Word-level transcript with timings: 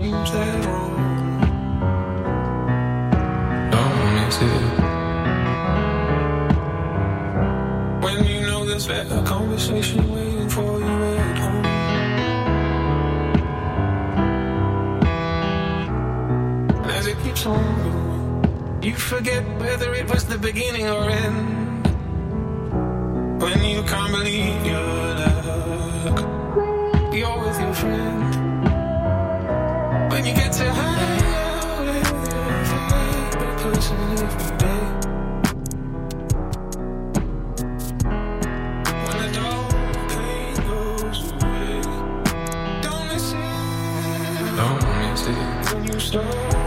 seems 0.00 0.30
that 0.32 0.64
wrong. 0.64 0.86
It. 4.28 4.44
When 8.04 8.24
you 8.26 8.40
know 8.42 8.64
there's 8.66 8.86
better 8.86 9.22
conversation 9.22 10.12
waiting 10.14 10.48
for 10.50 10.78
you 10.78 10.96
at 11.24 11.38
home. 11.38 11.64
As 16.98 17.06
it 17.06 17.18
keeps 17.24 17.46
on 17.46 17.64
going, 17.84 18.82
you 18.82 18.94
forget 18.94 19.42
whether 19.58 19.94
it 19.94 20.08
was 20.10 20.24
the 20.26 20.38
beginning 20.38 20.86
or 20.88 21.08
end. 21.10 21.86
When 23.42 23.64
you 23.64 23.82
can't 23.82 24.12
believe 24.12 24.66
your 24.66 25.14
luck, 25.22 26.18
you're 27.14 27.38
with 27.44 27.60
your 27.60 27.74
friend. 27.74 28.27
It. 46.14 46.57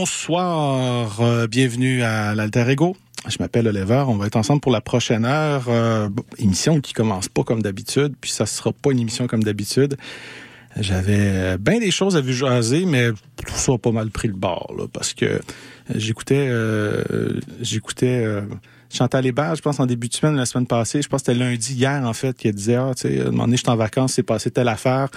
Bonsoir, 0.00 1.20
euh, 1.20 1.46
bienvenue 1.46 2.02
à 2.02 2.34
l'Alter 2.34 2.64
Ego. 2.70 2.96
Je 3.28 3.36
m'appelle 3.38 3.68
Oliver, 3.68 4.02
on 4.08 4.16
va 4.16 4.28
être 4.28 4.36
ensemble 4.36 4.62
pour 4.62 4.72
la 4.72 4.80
prochaine 4.80 5.26
heure. 5.26 5.66
Euh, 5.68 6.08
émission 6.38 6.80
qui 6.80 6.94
commence 6.94 7.28
pas 7.28 7.42
comme 7.42 7.60
d'habitude, 7.60 8.14
puis 8.18 8.30
ça 8.30 8.46
sera 8.46 8.72
pas 8.72 8.92
une 8.92 9.00
émission 9.00 9.26
comme 9.26 9.42
d'habitude. 9.42 9.98
J'avais 10.74 11.58
bien 11.58 11.80
des 11.80 11.90
choses 11.90 12.16
à 12.16 12.22
vous 12.22 12.32
jaser, 12.32 12.86
mais 12.86 13.10
tout 13.10 13.54
ça 13.56 13.72
a 13.74 13.78
pas 13.78 13.92
mal 13.92 14.08
pris 14.08 14.28
le 14.28 14.34
bord, 14.34 14.72
là, 14.74 14.86
parce 14.90 15.12
que 15.12 15.38
j'écoutais 15.94 16.46
euh, 16.48 17.38
j'écoutais 17.60 18.24
euh, 18.24 18.40
Chantal 18.92 19.24
Hébert, 19.26 19.54
je 19.54 19.62
pense, 19.62 19.80
en 19.80 19.86
début 19.86 20.08
de 20.08 20.14
semaine, 20.14 20.36
la 20.36 20.46
semaine 20.46 20.66
passée. 20.66 21.02
Je 21.02 21.08
pense 21.08 21.22
que 21.22 21.32
c'était 21.32 21.38
lundi, 21.38 21.74
hier, 21.74 22.02
en 22.04 22.12
fait, 22.12 22.36
qui 22.36 22.50
disait, 22.52 22.74
ah, 22.74 22.92
tu 22.94 23.02
sais, 23.02 23.20
un 23.20 23.24
moment 23.26 23.44
donné, 23.44 23.56
j'étais 23.56 23.70
en 23.70 23.76
vacances, 23.76 24.14
c'est 24.14 24.22
passé 24.22 24.50
telle 24.50 24.68
affaire. 24.68 25.08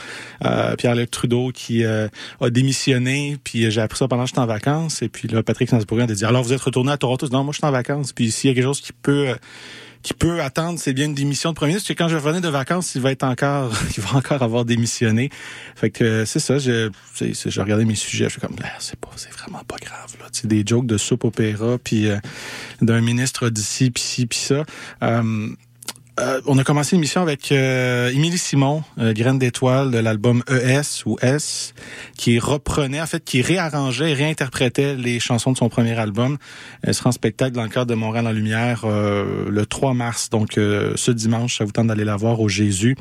Euh, 0.45 0.75
Pierre-Luc 0.75 1.11
Trudeau 1.11 1.51
qui 1.53 1.83
euh, 1.83 2.07
a 2.39 2.49
démissionné, 2.49 3.37
puis 3.43 3.69
j'ai 3.71 3.81
appris 3.81 3.97
ça 3.97 4.07
pendant 4.07 4.23
que 4.23 4.29
j'étais 4.29 4.39
en 4.39 4.45
vacances. 4.45 5.01
Et 5.01 5.09
puis 5.09 5.27
là, 5.27 5.43
Patrick 5.43 5.69
Sansbourgien 5.69 6.07
a 6.07 6.13
dit, 6.13 6.25
alors 6.25 6.43
vous 6.43 6.53
êtes 6.53 6.61
retourné 6.61 6.91
à 6.91 6.97
Toronto? 6.97 7.27
Non, 7.29 7.43
moi, 7.43 7.51
je 7.51 7.57
suis 7.57 7.65
en 7.65 7.71
vacances. 7.71 8.13
Puis 8.13 8.31
s'il 8.31 8.49
y 8.49 8.51
a 8.51 8.55
quelque 8.55 8.63
chose 8.63 8.81
qui 8.81 8.93
peut... 8.93 9.35
qui 10.03 10.13
peut 10.13 10.41
attendre, 10.41 10.77
c'est 10.79 10.93
bien 10.93 11.05
une 11.05 11.15
démission 11.15 11.51
de 11.51 11.55
premier 11.55 11.71
ministre. 11.71 11.87
Parce 11.87 11.97
quand 11.97 12.07
je 12.09 12.17
revenais 12.17 12.41
de 12.41 12.49
vacances, 12.49 12.93
il 12.93 13.01
va 13.01 13.11
être 13.11 13.23
encore, 13.23 13.71
il 13.97 14.03
va 14.03 14.17
encore 14.17 14.43
avoir 14.43 14.65
démissionné. 14.65 15.29
Fait 15.75 15.89
que 15.89 16.03
euh, 16.03 16.25
c'est 16.25 16.39
ça. 16.39 16.59
Je, 16.59 16.91
je 17.19 17.61
regardais 17.61 17.85
mes 17.85 17.95
sujets, 17.95 18.25
je 18.25 18.31
suis 18.31 18.41
comme, 18.41 18.55
Ah, 18.63 18.67
c'est 18.79 18.99
pas, 18.99 19.09
c'est 19.15 19.31
vraiment 19.31 19.63
pas 19.65 19.77
grave 19.77 20.15
là. 20.19 20.25
C'est 20.31 20.47
des 20.47 20.63
jokes 20.65 20.85
de 20.85 20.97
soupe 20.97 21.23
opéra, 21.23 21.77
puis 21.81 22.09
euh, 22.09 22.17
d'un 22.81 23.01
ministre 23.01 23.49
d'ici, 23.49 23.89
puis 23.91 24.03
ci, 24.03 24.25
puis 24.25 24.39
ça. 24.39 24.65
Euh, 25.01 25.49
euh, 26.19 26.41
on 26.45 26.59
a 26.59 26.63
commencé 26.63 26.95
l'émission 26.95 27.21
avec 27.21 27.51
euh, 27.51 28.11
Émilie 28.11 28.37
Simon, 28.37 28.83
euh, 28.99 29.13
Graine 29.13 29.39
d'étoile 29.39 29.89
de 29.89 29.97
l'album 29.97 30.43
ES 30.47 31.07
ou 31.07 31.17
S, 31.21 31.73
qui 32.17 32.37
reprenait, 32.37 33.01
en 33.01 33.07
fait, 33.07 33.23
qui 33.23 33.41
réarrangeait 33.41 34.13
réinterprétait 34.13 34.95
les 34.95 35.19
chansons 35.19 35.51
de 35.51 35.57
son 35.57 35.69
premier 35.69 35.97
album. 35.97 36.37
Elle 36.83 36.93
sera 36.93 37.09
en 37.09 37.13
spectacle 37.13 37.53
dans 37.53 37.63
le 37.63 37.69
cadre 37.69 37.87
de 37.87 37.95
Montréal 37.95 38.27
en 38.27 38.31
Lumière 38.31 38.83
euh, 38.85 39.49
le 39.49 39.65
3 39.65 39.95
mars, 39.95 40.29
donc 40.29 40.59
euh, 40.59 40.93
ce 40.95 41.09
dimanche. 41.09 41.57
Ça 41.57 41.65
vous 41.65 41.71
tente 41.71 41.87
d'aller 41.87 42.05
la 42.05 42.15
voir 42.15 42.39
au 42.39 42.47
Jésus. 42.47 42.95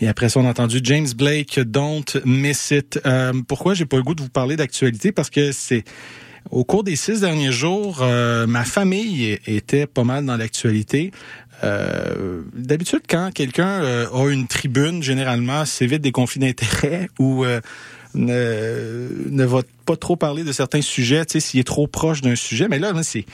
Et 0.00 0.08
après 0.08 0.28
ça, 0.28 0.40
on 0.40 0.46
a 0.46 0.50
entendu 0.50 0.80
James 0.82 1.08
Blake, 1.16 1.60
Don't 1.60 2.04
Miss 2.26 2.72
It. 2.72 3.00
Pourquoi 3.48 3.74
j'ai 3.74 3.86
pas 3.86 3.96
le 3.96 4.02
goût 4.02 4.14
de 4.14 4.22
vous 4.22 4.28
parler 4.28 4.56
d'actualité? 4.56 5.12
Parce 5.12 5.30
que 5.30 5.52
c'est 5.52 5.84
au 6.50 6.64
cours 6.64 6.84
des 6.84 6.96
six 6.96 7.20
derniers 7.20 7.52
jours, 7.52 8.00
ma 8.00 8.64
famille 8.64 9.38
était 9.46 9.86
pas 9.86 10.02
mal 10.02 10.26
dans 10.26 10.36
l'actualité. 10.36 11.12
Euh, 11.64 12.42
D'habitude, 12.54 13.02
quand 13.08 13.30
quelqu'un 13.32 13.82
euh, 13.82 14.06
a 14.12 14.30
une 14.30 14.46
tribune, 14.46 15.02
généralement, 15.02 15.64
c'est 15.64 15.86
vite 15.86 16.02
des 16.02 16.12
conflits 16.12 16.40
d'intérêts 16.40 17.08
ou 17.18 17.44
euh, 17.44 17.60
ne, 18.14 19.08
ne 19.30 19.44
va 19.44 19.62
pas 19.86 19.96
trop 19.96 20.16
parler 20.16 20.44
de 20.44 20.52
certains 20.52 20.82
sujets, 20.82 21.24
tu 21.24 21.32
sais, 21.32 21.40
s'il 21.40 21.60
est 21.60 21.64
trop 21.64 21.86
proche 21.86 22.20
d'un 22.20 22.36
sujet. 22.36 22.68
Mais 22.68 22.78
là, 22.78 22.92
c'est 23.02 23.24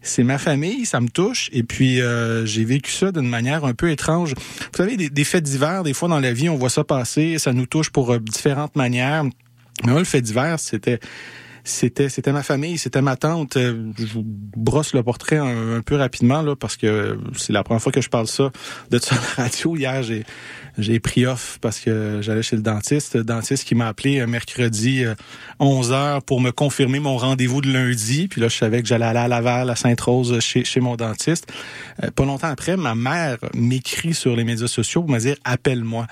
c'est 0.00 0.22
ma 0.22 0.38
famille, 0.38 0.86
ça 0.86 1.00
me 1.00 1.08
touche, 1.08 1.50
et 1.52 1.64
puis 1.64 2.00
j'ai 2.44 2.64
vécu 2.64 2.92
ça 2.92 3.10
d'une 3.10 3.28
manière 3.28 3.64
un 3.64 3.74
peu 3.74 3.90
étrange. 3.90 4.32
Vous 4.36 4.76
savez, 4.76 4.96
des, 4.96 5.24
faits 5.24 5.42
divers, 5.42 5.82
des 5.82 5.92
fois 5.92 6.08
dans 6.08 6.20
la 6.20 6.32
vie, 6.32 6.48
on 6.48 6.54
voit 6.54 6.70
ça 6.70 6.84
passer, 6.84 7.36
ça 7.38 7.52
nous 7.52 7.66
touche 7.66 7.90
pour 7.90 8.16
différentes 8.20 8.76
manières. 8.76 9.24
Mais 9.84 9.90
moi, 9.90 9.98
le 9.98 10.04
fait 10.04 10.22
divers, 10.22 10.60
c'était 10.60 11.00
c'était 11.68 12.08
c'était 12.08 12.32
ma 12.32 12.42
famille, 12.42 12.78
c'était 12.78 13.02
ma 13.02 13.16
tante. 13.16 13.56
Euh, 13.56 13.92
Je 13.98 14.06
vous 14.06 14.24
brosse 14.24 14.94
le 14.94 15.02
portrait 15.02 15.36
un, 15.36 15.80
peu 15.80 15.96
rapidement 15.96 16.42
là 16.42 16.56
parce 16.56 16.76
que 16.76 17.18
c'est 17.36 17.52
la 17.52 17.62
première 17.62 17.82
fois 17.82 17.92
que 17.92 18.00
je 18.00 18.08
parle 18.08 18.26
ça 18.26 18.50
de 18.90 18.98
ça 18.98 19.14
la 19.14 19.44
radio. 19.44 19.76
Hier, 19.76 20.02
j'ai 20.02 20.24
j'ai 20.78 21.00
pris 21.00 21.26
off 21.26 21.58
parce 21.60 21.80
que 21.80 22.20
j'allais 22.22 22.42
chez 22.42 22.56
le 22.56 22.62
dentiste, 22.62 23.16
le 23.16 23.24
dentiste 23.24 23.64
qui 23.64 23.74
m'a 23.74 23.88
appelé 23.88 24.20
un 24.20 24.26
mercredi 24.26 25.04
euh, 25.04 25.14
11 25.60 25.92
heures 25.92 26.22
pour 26.22 26.40
me 26.40 26.52
confirmer 26.52 27.00
mon 27.00 27.16
rendez-vous 27.16 27.60
de 27.60 27.72
lundi. 27.72 28.28
Puis 28.28 28.40
là, 28.40 28.48
je 28.48 28.56
savais 28.56 28.80
que 28.80 28.88
j'allais 28.88 29.06
aller 29.06 29.18
à 29.18 29.28
Laval, 29.28 29.70
à 29.70 29.76
Sainte-Rose, 29.76 30.38
chez, 30.40 30.64
chez 30.64 30.80
mon 30.80 30.96
dentiste. 30.96 31.52
Euh, 32.02 32.10
pas 32.10 32.24
longtemps 32.24 32.48
après, 32.48 32.76
ma 32.76 32.94
mère 32.94 33.38
m'écrit 33.54 34.14
sur 34.14 34.36
les 34.36 34.44
médias 34.44 34.68
sociaux 34.68 35.02
pour 35.02 35.10
me 35.10 35.18
dire 35.18 35.36
appelle-moi. 35.44 36.06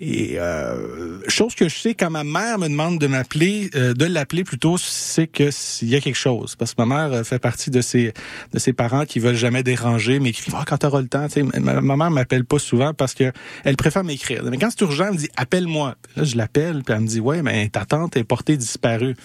Et 0.00 0.38
euh, 0.38 1.20
chose 1.28 1.54
que 1.54 1.68
je 1.68 1.76
sais 1.76 1.94
quand 1.94 2.10
ma 2.10 2.24
mère 2.24 2.58
me 2.58 2.68
demande 2.68 2.98
de 2.98 3.06
m'appeler, 3.06 3.70
euh, 3.74 3.94
de 3.94 4.04
l'appeler 4.04 4.44
plutôt, 4.44 4.76
c'est 4.98 5.26
que 5.26 5.50
s'il 5.50 5.88
y 5.88 5.96
a 5.96 6.00
quelque 6.00 6.16
chose. 6.16 6.56
Parce 6.56 6.74
que 6.74 6.82
ma 6.82 6.86
mère 6.86 7.12
euh, 7.12 7.24
fait 7.24 7.38
partie 7.38 7.70
de 7.70 7.80
ces 7.80 8.12
de 8.52 8.58
ces 8.58 8.72
parents 8.72 9.04
qui 9.04 9.18
veulent 9.18 9.34
jamais 9.34 9.62
déranger, 9.62 10.20
m'écrivent 10.20 10.54
ah, 10.56 10.64
quand 10.66 10.78
t'auras 10.78 11.00
le 11.00 11.08
temps. 11.08 11.28
Sais, 11.28 11.42
ma, 11.42 11.80
ma 11.80 11.96
mère 11.96 12.10
m'appelle 12.10 12.44
pas 12.44 12.58
souvent 12.58 12.94
parce 12.94 13.14
que 13.14 13.32
elle 13.64 13.76
préfère 13.76 14.04
m'écrire. 14.04 14.42
Mais 14.44 14.58
quand 14.58 14.70
c'est 14.70 14.82
urgent, 14.82 15.06
elle 15.06 15.14
me 15.14 15.18
dit 15.18 15.30
appelle-moi. 15.36 15.94
Là, 16.16 16.24
je 16.24 16.36
l'appelle, 16.36 16.82
puis 16.84 16.94
elle 16.94 17.02
me 17.02 17.06
dit 17.06 17.20
ouais, 17.20 17.42
mais 17.42 17.68
ta 17.68 17.84
tante 17.84 18.16
est 18.16 18.24
portée 18.24 18.56
disparue. 18.56 19.16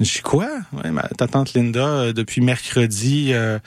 Je 0.00 0.14
dis 0.14 0.20
quoi? 0.20 0.48
Ouais, 0.72 0.90
ma, 0.90 1.02
ta 1.02 1.28
tante 1.28 1.54
Linda, 1.54 1.86
euh, 1.86 2.12
depuis 2.12 2.40
mercredi, 2.40 3.28
euh, 3.32 3.58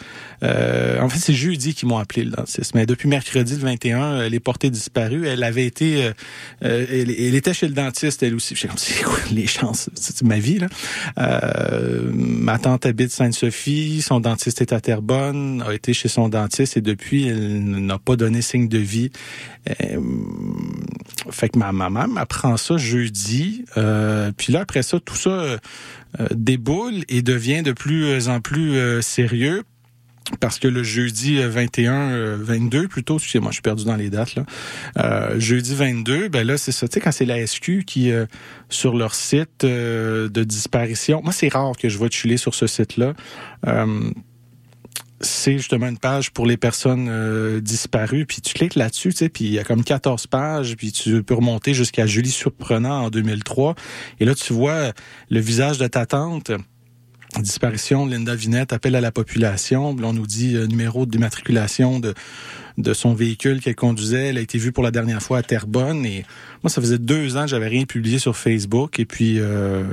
euh, 0.44 1.00
en 1.00 1.08
fait 1.08 1.20
c'est 1.20 1.34
jeudi 1.34 1.74
qu'ils 1.74 1.88
m'ont 1.88 1.98
appelé 1.98 2.24
le 2.24 2.32
dentiste, 2.32 2.74
mais 2.76 2.86
depuis 2.86 3.08
mercredi 3.08 3.54
le 3.54 3.62
21, 3.62 4.22
elle 4.22 4.34
est 4.34 4.40
portée 4.40 4.70
disparue. 4.70 5.28
Elle 5.28 5.44
avait 5.44 5.66
été, 5.66 6.04
euh, 6.04 6.14
euh, 6.64 6.86
elle, 6.90 7.12
elle 7.12 7.36
était 7.36 7.54
chez 7.54 7.68
le 7.68 7.74
dentiste 7.74 8.24
elle 8.24 8.36
aussi. 8.36 8.56
J'ai 8.56 8.68
comme 8.68 8.78
c'est 8.78 9.04
quoi 9.04 9.20
les 9.32 9.48
chances? 9.48 9.90
C'est 9.96 10.24
ma 10.24 10.40
vie 10.40 10.60
là. 10.60 10.68
Euh, 11.20 12.10
ma 12.14 12.58
tante 12.60 12.86
habite 12.86 13.12
Sainte-Sophie, 13.12 14.02
son 14.02 14.20
dentiste 14.20 14.62
est 14.62 14.74
à 14.74 14.82
Terrebonne, 14.82 15.64
a 15.66 15.74
été 15.74 15.94
chez 15.94 16.10
son 16.10 16.28
dentiste 16.28 16.76
et 16.76 16.82
depuis 16.82 17.28
elle 17.28 17.86
n'a 17.86 18.00
pas 18.00 18.16
donné 18.16 18.42
signe 18.42 18.68
de 18.68 18.80
vie. 18.80 19.12
Euh, 19.70 20.00
fait 21.30 21.50
que 21.50 21.58
ma 21.58 21.72
maman 21.72 22.08
m'apprend 22.08 22.58
ça 22.58 22.78
jeudi, 22.78 23.66
euh, 23.78 24.32
puis 24.36 24.54
là 24.54 24.62
après 24.62 24.84
ça 24.84 25.00
tout 25.00 25.16
ça 25.16 25.30
euh, 25.30 25.58
déboule 26.34 27.04
et 27.10 27.22
devient 27.22 27.64
de 27.64 27.72
plus 27.72 28.30
en 28.30 28.42
plus 28.42 28.76
euh, 28.76 29.02
sérieux. 29.02 29.64
parce 30.40 30.58
que 30.58 30.68
le 30.68 30.82
jeudi 30.82 31.38
21, 31.38 32.38
22 32.38 32.88
plutôt, 32.88 33.18
excusez-moi, 33.18 33.52
je 33.52 33.56
suis 33.56 33.62
perdu 33.62 33.86
dans 33.86 33.96
les 33.96 34.10
dates 34.10 34.36
là. 34.36 34.46
Euh, 34.98 35.40
jeudi 35.40 35.76
22, 35.76 36.30
ben 36.30 36.46
là 36.46 36.58
c'est 36.58 36.72
ça, 36.72 36.88
tu 36.88 36.96
sais 36.96 37.00
quand 37.00 37.12
c'est 37.12 37.26
la 37.26 37.46
SQ 37.46 37.84
qui 37.86 38.12
sur 38.70 38.96
leur 38.96 39.14
site 39.14 39.64
de 39.64 40.44
disparition. 40.44 41.22
Moi 41.24 41.32
c'est 41.32 41.50
rare 41.50 41.74
que 41.78 41.90
je 41.90 41.98
vois 41.98 42.10
tuer 42.10 42.38
sur 42.38 42.56
ce 42.56 42.66
site-là 42.66 43.14
c'est 45.22 45.58
justement 45.58 45.88
une 45.88 45.98
page 45.98 46.32
pour 46.32 46.46
les 46.46 46.58
personnes 46.58 47.08
euh, 47.10 47.62
disparues. 47.62 48.26
Puis 48.26 48.42
tu 48.42 48.54
cliques 48.54 48.76
là-dessus, 48.76 49.10
tu 49.10 49.18
sais, 49.18 49.30
puis 49.30 49.46
il 49.46 49.52
y 49.52 49.60
a 49.60 49.64
comme 49.64 49.84
14 49.84 50.28
pages, 50.28 50.76
puis 50.76 50.92
tu 50.92 51.24
peux 51.24 51.36
remonter 51.36 51.74
jusqu'à 51.74 52.06
Julie 52.06 52.32
Surprenant 52.32 53.06
en 53.06 53.10
2003. 53.10 53.76
Et 54.20 54.26
là, 54.26 54.36
tu 54.36 54.54
vois 54.54 54.92
le 55.30 55.40
visage 55.40 55.78
de 55.78 55.88
ta 55.88 56.06
tante 56.06 56.52
disparition, 57.42 58.06
Linda 58.06 58.36
Vinette 58.36 58.74
appelle 58.74 58.96
à 58.96 59.02
la 59.02 59.12
population. 59.12 59.90
on 59.90 60.14
nous 60.14 60.28
dit 60.28 60.56
euh, 60.56 60.68
numéro 60.68 61.06
de 61.06 61.18
matriculation 61.18 62.00
de, 62.00 62.14
de 62.78 62.94
son 62.94 63.14
véhicule 63.14 63.62
qu'elle 63.62 63.76
conduisait. 63.76 64.30
Elle 64.30 64.38
a 64.38 64.42
été 64.42 64.58
vue 64.58 64.72
pour 64.72 64.84
la 64.84 64.92
dernière 64.92 65.22
fois 65.22 65.40
à 65.40 65.44
Terrebonne. 65.44 66.06
Et 66.06 66.26
moi, 66.64 66.70
ça 66.70 66.82
faisait 66.82 66.98
deux 66.98 67.38
ans 67.38 67.44
que 67.44 67.48
j'avais 67.48 67.68
rien 67.68 67.86
publié 67.86 68.20
sur 68.20 68.36
Facebook. 68.36 69.00
Et 69.00 69.06
puis, 69.06 69.40
euh, 69.40 69.84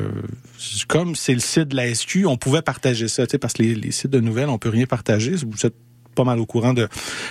comme 0.88 1.14
c'est 1.14 1.34
le 1.34 1.40
site 1.40 1.68
de 1.68 1.76
la 1.76 1.94
SQ, 1.94 2.26
on 2.26 2.36
pouvait 2.36 2.62
partager 2.62 3.08
ça, 3.08 3.24
parce 3.40 3.54
que 3.54 3.62
les, 3.62 3.90
sites 3.92 4.10
de 4.10 4.20
nouvelles, 4.20 4.48
on 4.48 4.58
peut 4.58 4.68
rien 4.68 4.86
partager. 4.86 5.32
Vous 5.32 5.66
êtes 5.66 5.74
pas 6.14 6.24
mal 6.24 6.38
au 6.38 6.46
courant 6.46 6.74
de 6.74 6.88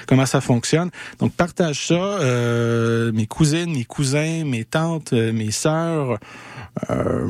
comment 0.08 0.26
ça 0.26 0.42
fonctionne. 0.42 0.90
Donc 1.20 1.34
partage 1.34 1.88
ça. 1.88 1.94
Euh, 1.94 3.12
mes 3.12 3.28
cousines, 3.28 3.72
mes 3.72 3.86
cousins, 3.86 4.44
mes 4.44 4.64
tantes, 4.64 5.14
mes 5.14 5.52
sœurs, 5.52 6.18
euh, 6.90 7.28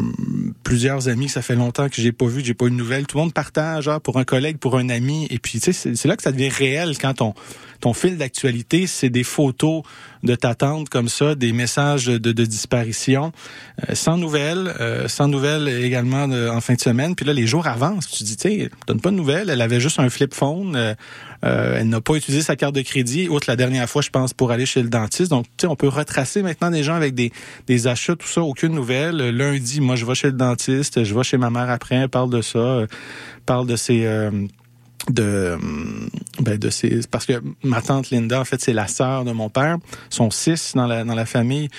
plusieurs 0.64 1.10
amis 1.10 1.28
ça 1.28 1.42
fait 1.42 1.56
longtemps 1.56 1.90
que 1.90 2.02
j'ai 2.02 2.12
pas 2.12 2.28
vu, 2.28 2.42
j'ai 2.44 2.54
pas 2.54 2.66
eu 2.66 2.72
de 2.72 2.76
nouvelles. 2.76 3.08
Tout 3.08 3.18
le 3.18 3.24
monde 3.24 3.34
partage, 3.34 3.88
hein, 3.88 4.00
pour 4.00 4.18
un 4.18 4.24
collègue, 4.24 4.58
pour 4.58 4.78
un 4.78 4.90
ami. 4.90 5.28
Et 5.30 5.40
puis, 5.40 5.60
tu 5.60 5.74
sais, 5.74 5.96
c'est 5.96 6.08
là 6.08 6.16
que 6.16 6.24
ça 6.24 6.32
devient 6.32 6.50
réel 6.50 6.98
quand 6.98 7.16
ton, 7.16 7.34
ton 7.82 7.94
fil 7.94 8.18
d'actualité, 8.18 8.88
c'est 8.88 9.10
des 9.10 9.24
photos 9.24 9.84
de 10.24 10.36
ta 10.36 10.54
tante 10.56 10.90
comme 10.90 11.10
ça, 11.10 11.36
des 11.36 11.52
messages 11.52 12.06
de, 12.06 12.32
disparition, 12.32 13.32
euh, 13.90 13.96
sans 13.96 14.18
nouvelles, 14.18 14.74
euh, 14.80 15.08
sans 15.08 15.28
nouvelles 15.28 15.68
également 15.68 16.24
en 16.24 16.62
fin 16.62 16.76
de 16.76 16.80
semaine. 16.80 17.16
Puis 17.16 17.26
là, 17.26 17.34
les 17.34 17.48
jours 17.48 17.68
avancent. 17.68 18.08
Tu 18.08 18.24
dis, 18.24 18.38
tu 18.38 18.50
sais, 18.50 18.70
donne 18.88 19.02
pas 19.02 19.10
de 19.10 19.16
nouvelles. 19.16 19.50
Elle 19.50 19.62
avait 19.62 19.80
juste 19.80 20.00
un 20.00 20.10
flip 20.10 20.34
phone. 20.34 20.76
Euh, 20.76 20.96
elle 21.80 21.90
n'a 21.90 22.02
pas 22.02 22.14
utilisé 22.14 22.44
sa 22.44 22.56
carte 22.56 22.76
de 22.76 22.82
crédit, 22.82 23.28
outre 23.28 23.50
la 23.50 23.56
dernière 23.56 23.90
fois, 23.90 24.04
je 24.04 24.12
pense, 24.12 24.32
pour 24.32 24.52
aller 24.52 24.68
chez 24.68 24.84
le 24.84 24.90
dentiste. 24.90 25.32
Donc, 25.32 25.46
tu 25.58 25.62
sais, 25.62 25.68
on 25.68 25.76
peut 25.76 25.88
retracer 25.88 26.44
maintenant 26.44 26.70
des 26.70 26.84
gens 26.84 26.94
avec 26.94 27.16
des, 27.16 27.32
des 27.66 27.88
achats, 27.88 28.16
tout 28.16 28.28
ça, 28.28 28.42
aucune 28.44 28.74
nouvelle. 28.74 29.18
Lundi, 29.18 29.82
moi, 29.82 29.96
je 29.96 30.06
vais 30.06 30.14
chez 30.14 30.28
le 30.28 30.34
dentiste, 30.34 31.04
je 31.04 31.16
vais 31.16 31.24
chez 31.24 31.38
ma 31.38 31.50
mère 31.50 31.70
après, 31.72 31.96
elle 31.96 32.10
parle 32.10 32.30
de 32.30 32.44
ça, 32.44 32.86
parle 33.48 33.66
de 33.66 33.76
ses 33.76 34.06
de 35.10 35.58
ben 36.40 36.58
de 36.58 36.70
ces 36.70 37.02
parce 37.10 37.26
que 37.26 37.42
ma 37.64 37.82
tante 37.82 38.12
Linda 38.12 38.40
en 38.40 38.46
fait 38.46 38.62
c'est 38.62 38.74
la 38.74 38.88
sœur 38.88 39.26
de 39.26 39.32
mon 39.32 39.50
père. 39.50 39.78
Sont 40.10 40.30
six 40.32 40.74
dans 40.76 40.88
la 40.88 41.04
dans 41.04 41.16
la 41.16 41.26
famille. 41.26 41.70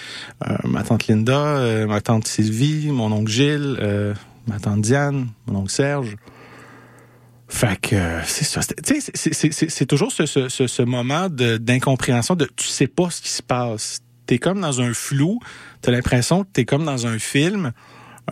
Euh, 0.47 0.57
ma 0.65 0.83
tante 0.83 1.07
Linda 1.07 1.39
euh, 1.39 1.87
ma 1.87 2.01
tante 2.01 2.27
Sylvie 2.27 2.89
mon 2.91 3.13
oncle 3.13 3.31
Gilles 3.31 3.77
euh, 3.81 4.15
ma 4.47 4.59
tante 4.59 4.81
Diane 4.83 5.29
mon 5.47 5.61
oncle 5.61 5.71
Serge. 5.71 6.17
Fait 7.49 7.79
que 7.79 7.97
c'est 8.25 8.47
ça. 8.47 8.61
C'est 8.63 9.87
toujours 9.87 10.11
ce, 10.11 10.25
ce, 10.25 10.49
ce 10.49 10.83
moment 10.83 11.29
d'incompréhension 11.29 12.35
de, 12.35 12.47
de 12.47 12.51
tu 12.57 12.67
sais 12.67 12.87
pas 12.87 13.11
ce 13.11 13.21
qui 13.21 13.29
se 13.29 13.43
passe. 13.43 14.01
T'es 14.25 14.39
comme 14.39 14.61
dans 14.61 14.81
un 14.81 14.95
flou. 14.95 15.39
T'as 15.83 15.93
l'impression 15.93 16.45
que 16.45 16.49
t'es 16.51 16.65
comme 16.65 16.87
dans 16.87 17.07
un 17.07 17.19
film 17.19 17.73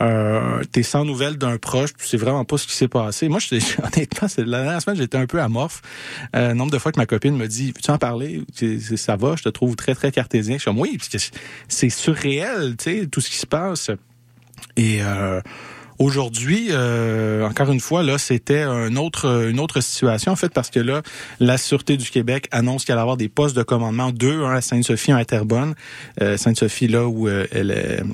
euh, 0.00 0.62
t'es 0.70 0.82
sans 0.82 1.04
nouvelles 1.04 1.36
d'un 1.36 1.58
proche, 1.58 1.90
tu 1.94 2.06
sais 2.06 2.16
vraiment 2.16 2.44
pas 2.44 2.58
ce 2.58 2.66
qui 2.66 2.74
s'est 2.74 2.88
passé. 2.88 3.28
Moi, 3.28 3.40
je, 3.40 3.54
honnêtement, 3.82 4.28
c'est 4.28 4.44
la 4.44 4.62
dernière 4.62 4.82
semaine, 4.82 4.96
j'étais 4.96 5.18
un 5.18 5.26
peu 5.26 5.40
amorphe. 5.40 5.82
Euh, 6.36 6.54
nombre 6.54 6.70
de 6.70 6.78
fois 6.78 6.92
que 6.92 6.98
ma 6.98 7.06
copine 7.06 7.36
me 7.36 7.48
dit, 7.48 7.68
veux-tu 7.68 7.90
en 7.90 7.98
parler? 7.98 8.42
Ça 8.96 9.16
va, 9.16 9.34
je 9.36 9.42
te 9.42 9.48
trouve 9.48 9.76
très, 9.76 9.94
très 9.94 10.12
cartésien. 10.12 10.56
Je 10.56 10.60
suis 10.60 10.70
comme, 10.70 10.78
oui, 10.78 10.98
c'est 11.68 11.90
surréel, 11.90 12.76
tu 12.76 13.00
sais, 13.00 13.06
tout 13.06 13.20
ce 13.20 13.30
qui 13.30 13.36
se 13.36 13.46
passe. 13.46 13.90
Et 14.76 15.02
euh, 15.02 15.40
Aujourd'hui, 16.00 16.68
euh, 16.70 17.46
encore 17.46 17.70
une 17.70 17.78
fois, 17.78 18.02
là, 18.02 18.16
c'était 18.16 18.62
un 18.62 18.96
autre, 18.96 19.50
une 19.50 19.60
autre 19.60 19.82
situation, 19.82 20.32
en 20.32 20.36
fait, 20.36 20.48
parce 20.48 20.70
que 20.70 20.80
là, 20.80 21.02
la 21.40 21.58
Sûreté 21.58 21.98
du 21.98 22.08
Québec 22.08 22.48
annonce 22.52 22.86
qu'elle 22.86 22.96
va 22.96 23.02
avoir 23.02 23.18
des 23.18 23.28
postes 23.28 23.54
de 23.54 23.62
commandement, 23.62 24.10
deux, 24.10 24.42
un 24.42 24.54
à 24.54 24.62
Sainte-Sophie, 24.62 25.12
un 25.12 25.18
à 25.18 25.26
Terrebonne. 25.26 25.74
Euh, 26.22 26.38
Sainte-Sophie, 26.38 26.88
là 26.88 27.06
où 27.06 27.28
elle, 27.28 27.48
elle 27.52 28.04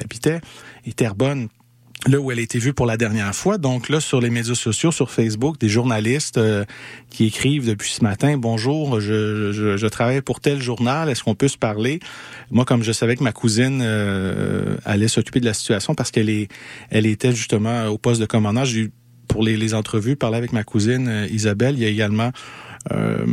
habitait, 0.00 0.40
et 0.86 0.92
Terrebonne 0.92 1.48
là 2.06 2.18
où 2.18 2.32
elle 2.32 2.38
a 2.38 2.42
été 2.42 2.58
vue 2.58 2.72
pour 2.72 2.86
la 2.86 2.96
dernière 2.96 3.34
fois. 3.34 3.58
Donc 3.58 3.88
là, 3.88 4.00
sur 4.00 4.20
les 4.20 4.30
médias 4.30 4.54
sociaux, 4.54 4.90
sur 4.90 5.10
Facebook, 5.10 5.58
des 5.58 5.68
journalistes 5.68 6.38
euh, 6.38 6.64
qui 7.10 7.26
écrivent 7.26 7.66
depuis 7.66 7.92
ce 7.92 8.02
matin, 8.02 8.36
bonjour, 8.36 9.00
je, 9.00 9.52
je, 9.52 9.76
je 9.76 9.86
travaille 9.86 10.20
pour 10.20 10.40
tel 10.40 10.60
journal, 10.60 11.08
est-ce 11.08 11.22
qu'on 11.22 11.34
peut 11.34 11.48
se 11.48 11.58
parler? 11.58 12.00
Moi, 12.50 12.64
comme 12.64 12.82
je 12.82 12.92
savais 12.92 13.16
que 13.16 13.22
ma 13.22 13.32
cousine 13.32 13.80
euh, 13.82 14.76
allait 14.84 15.08
s'occuper 15.08 15.40
de 15.40 15.46
la 15.46 15.54
situation 15.54 15.94
parce 15.94 16.10
qu'elle 16.10 16.30
est, 16.30 16.48
elle 16.90 17.06
était 17.06 17.32
justement 17.32 17.86
au 17.86 17.98
poste 17.98 18.20
de 18.20 18.26
commandant, 18.26 18.64
j'ai 18.64 18.80
eu 18.80 18.92
pour 19.28 19.42
les, 19.42 19.56
les 19.56 19.72
entrevues 19.72 20.16
parler 20.16 20.36
avec 20.36 20.52
ma 20.52 20.64
cousine 20.64 21.08
euh, 21.08 21.26
Isabelle. 21.30 21.76
Il 21.76 21.82
y 21.82 21.86
a 21.86 21.88
également 21.88 22.32
euh, 22.90 23.24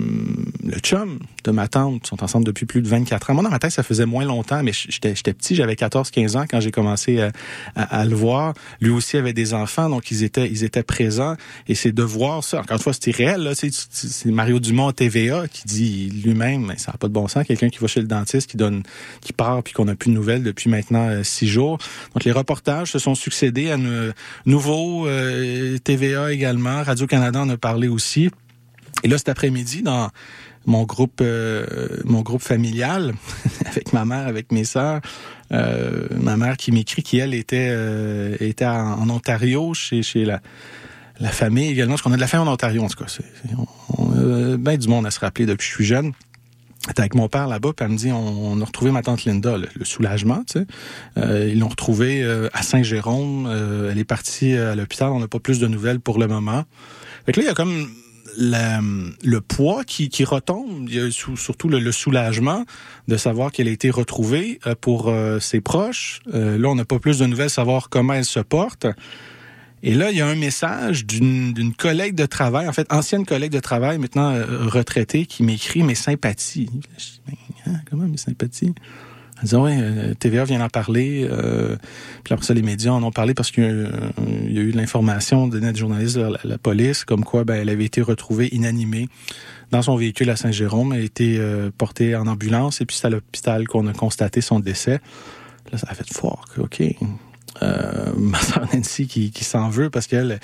le 0.63 0.77
chum 0.79 1.19
de 1.43 1.51
ma 1.51 1.67
tante 1.67 2.05
sont 2.05 2.23
ensemble 2.23 2.45
depuis 2.45 2.65
plus 2.65 2.81
de 2.81 2.87
24 2.87 3.31
ans. 3.31 3.33
Moi, 3.33 3.43
dans 3.43 3.49
ma 3.49 3.59
tête, 3.59 3.71
ça 3.71 3.83
faisait 3.83 4.05
moins 4.05 4.25
longtemps, 4.25 4.61
mais 4.61 4.71
j'étais 4.73 5.33
petit, 5.33 5.55
j'avais 5.55 5.73
14-15 5.73 6.37
ans 6.37 6.45
quand 6.49 6.59
j'ai 6.59 6.71
commencé 6.71 7.19
à, 7.21 7.31
à, 7.75 8.05
le 8.05 8.15
voir. 8.15 8.53
Lui 8.79 8.91
aussi 8.91 9.17
avait 9.17 9.33
des 9.33 9.53
enfants, 9.53 9.89
donc 9.89 10.11
ils 10.11 10.23
étaient 10.23 10.47
ils 10.47 10.63
étaient 10.63 10.83
présents. 10.83 11.35
Et 11.67 11.75
c'est 11.75 11.91
de 11.91 12.03
voir 12.03 12.43
ça. 12.43 12.61
Encore 12.61 12.77
une 12.77 12.83
fois, 12.83 12.93
c'était 12.93 13.11
réel. 13.11 13.51
C'est 13.55 14.25
Mario 14.25 14.59
Dumont 14.59 14.91
TVA 14.91 15.47
qui 15.47 15.65
dit 15.65 16.09
lui-même, 16.23 16.73
ça 16.77 16.91
n'a 16.91 16.97
pas 16.97 17.07
de 17.07 17.13
bon 17.13 17.27
sens, 17.27 17.45
quelqu'un 17.45 17.69
qui 17.69 17.79
va 17.79 17.87
chez 17.87 18.01
le 18.01 18.07
dentiste, 18.07 18.49
qui 18.49 18.57
donne, 18.57 18.83
qui 19.21 19.33
part, 19.33 19.63
puis 19.63 19.73
qu'on 19.73 19.85
n'a 19.85 19.95
plus 19.95 20.09
de 20.09 20.15
nouvelles 20.15 20.43
depuis 20.43 20.69
maintenant 20.69 21.07
euh, 21.09 21.23
six 21.23 21.47
jours. 21.47 21.77
Donc 22.13 22.23
les 22.23 22.31
reportages 22.31 22.91
se 22.91 22.99
sont 22.99 23.15
succédés 23.15 23.71
à 23.71 23.77
nouveau 24.45 25.07
euh, 25.07 25.77
TVA 25.79 26.31
également. 26.31 26.83
Radio 26.83 27.07
Canada 27.07 27.41
en 27.41 27.49
a 27.49 27.57
parlé 27.57 27.87
aussi. 27.87 28.29
Et 29.03 29.07
là, 29.07 29.17
cet 29.17 29.29
après-midi, 29.29 29.81
dans 29.81 30.09
mon 30.65 30.83
groupe, 30.83 31.19
euh, 31.21 31.65
mon 32.05 32.21
groupe 32.21 32.41
familial, 32.41 33.13
avec 33.65 33.93
ma 33.93 34.05
mère, 34.05 34.27
avec 34.27 34.51
mes 34.51 34.63
sœurs, 34.63 35.01
euh, 35.51 36.07
ma 36.11 36.37
mère 36.37 36.57
qui 36.57 36.71
m'écrit 36.71 37.03
qu'elle 37.03 37.33
était 37.33 37.69
euh, 37.71 38.35
était 38.39 38.65
en, 38.65 39.09
Ontario 39.09 39.73
chez 39.73 40.03
chez 40.03 40.25
la 40.25 40.41
la 41.19 41.29
famille 41.29 41.69
également, 41.69 41.93
parce 41.93 42.01
qu'on 42.01 42.13
a 42.13 42.15
de 42.15 42.21
la 42.21 42.27
famille 42.27 42.47
en 42.47 42.53
Ontario 42.53 42.81
en 42.81 42.87
tout 42.87 43.03
cas. 43.03 43.13
On, 43.97 44.53
a 44.53 44.57
ben 44.57 44.77
du 44.77 44.87
monde 44.87 45.05
à 45.05 45.11
se 45.11 45.19
rappeler 45.19 45.45
depuis 45.45 45.65
que 45.65 45.71
je 45.71 45.75
suis 45.75 45.85
jeune. 45.85 46.13
J'étais 46.87 47.01
avec 47.01 47.13
mon 47.13 47.27
père 47.27 47.47
là-bas, 47.47 47.73
puis 47.75 47.85
elle 47.85 47.91
me 47.91 47.97
dit 47.97 48.09
on, 48.13 48.61
a 48.61 48.63
retrouvé 48.63 48.91
ma 48.91 49.01
tante 49.01 49.25
Linda, 49.25 49.57
le, 49.57 49.67
soulagement, 49.83 50.45
tu 50.49 50.59
sais. 50.59 51.49
ils 51.49 51.59
l'ont 51.59 51.67
retrouvée 51.67 52.23
à 52.53 52.63
Saint-Jérôme. 52.63 53.49
elle 53.91 53.97
est 53.97 54.05
partie 54.05 54.53
à 54.53 54.75
l'hôpital, 54.75 55.09
on 55.09 55.19
n'a 55.19 55.27
pas 55.27 55.39
plus 55.39 55.59
de 55.59 55.67
nouvelles 55.67 55.99
pour 55.99 56.19
le 56.19 56.27
moment. 56.27 56.63
Fait 57.25 57.33
que 57.33 57.41
là, 57.41 57.43
il 57.43 57.47
y 57.47 57.51
a 57.51 57.53
comme 57.53 57.89
le 58.37 59.39
poids 59.39 59.83
qui, 59.83 60.09
qui 60.09 60.23
retombe, 60.23 60.89
surtout 61.35 61.69
le, 61.69 61.91
soulagement 61.91 62.65
de 63.07 63.17
savoir 63.17 63.51
qu'elle 63.51 63.67
a 63.67 63.71
été 63.71 63.89
retrouvée 63.89 64.59
euh, 64.67 64.75
pour 64.79 65.09
euh, 65.09 65.39
ses 65.39 65.61
proches. 65.61 66.21
Euh, 66.33 66.57
là, 66.57 66.69
on 66.69 66.75
n'a 66.75 66.85
pas 66.85 66.99
plus 66.99 67.19
de 67.19 67.25
nouvelles, 67.25 67.49
savoir 67.49 67.89
comment 67.89 68.13
elle 68.13 68.25
se 68.25 68.39
porte. 68.39 68.87
Et 69.81 69.95
là, 69.95 70.11
il 70.11 70.17
y 70.17 70.21
a 70.21 70.27
un 70.27 70.35
message 70.35 71.05
d'une 71.05 71.73
collègue 71.73 72.13
de 72.13 72.25
travail, 72.25 72.67
en 72.67 72.73
fait, 72.73 72.91
ancienne 72.91 73.25
collègue 73.25 73.51
de 73.51 73.61
travail, 73.61 73.97
maintenant 73.97 74.33
retraitée, 74.33 75.25
qui 75.25 75.41
m'écrit 75.41 75.83
mes 75.83 75.95
sympathies. 75.95 76.69
Hein, 77.65 77.75
comment 77.89 78.03
mes 78.03 78.17
sympathies? 78.17 78.75
Elle 79.41 79.49
dit, 79.49 79.55
ouais, 79.55 79.77
euh, 79.79 80.13
TVA 80.13 80.43
vient 80.43 80.59
d'en 80.59 80.69
parler. 80.69 81.27
Euh, 81.29 81.75
puis 82.23 82.33
après 82.33 82.45
ça, 82.45 82.53
les 82.53 82.61
médias 82.61 82.91
en 82.91 83.03
ont 83.03 83.11
parlé 83.11 83.33
parce 83.33 83.51
qu'il 83.51 83.63
y 83.63 84.57
a 84.57 84.61
eu 84.61 84.71
de 84.71 84.77
l'information 84.77 85.47
de 85.47 85.59
net 85.59 85.77
journaliste 85.77 86.17
de 86.17 86.35
la, 86.43 86.57
police, 86.57 87.05
comme 87.05 87.23
quoi 87.23 87.43
ben, 87.43 87.55
elle 87.55 87.69
avait 87.69 87.85
été 87.85 88.01
retrouvée 88.01 88.49
inanimée 88.53 89.07
dans 89.71 89.81
son 89.81 89.95
véhicule 89.95 90.29
à 90.29 90.35
Saint-Jérôme. 90.35 90.93
Elle 90.93 91.01
a 91.01 91.03
été 91.03 91.37
euh, 91.37 91.71
portée 91.77 92.15
en 92.15 92.27
ambulance 92.27 92.81
et 92.81 92.85
puis 92.85 92.97
c'est 92.97 93.07
à 93.07 93.09
l'hôpital 93.09 93.67
qu'on 93.67 93.87
a 93.87 93.93
constaté 93.93 94.41
son 94.41 94.59
décès. 94.59 94.99
Là, 95.71 95.77
ça 95.77 95.87
a 95.89 95.93
fait 95.93 96.11
fort. 96.11 96.45
OK, 96.57 96.81
euh, 97.61 98.11
ma 98.17 98.39
soeur 98.39 98.67
Nancy 98.73 99.07
qui, 99.07 99.31
qui 99.31 99.43
s'en 99.43 99.69
veut 99.69 99.89
parce 99.89 100.07
qu'elle, 100.07 100.39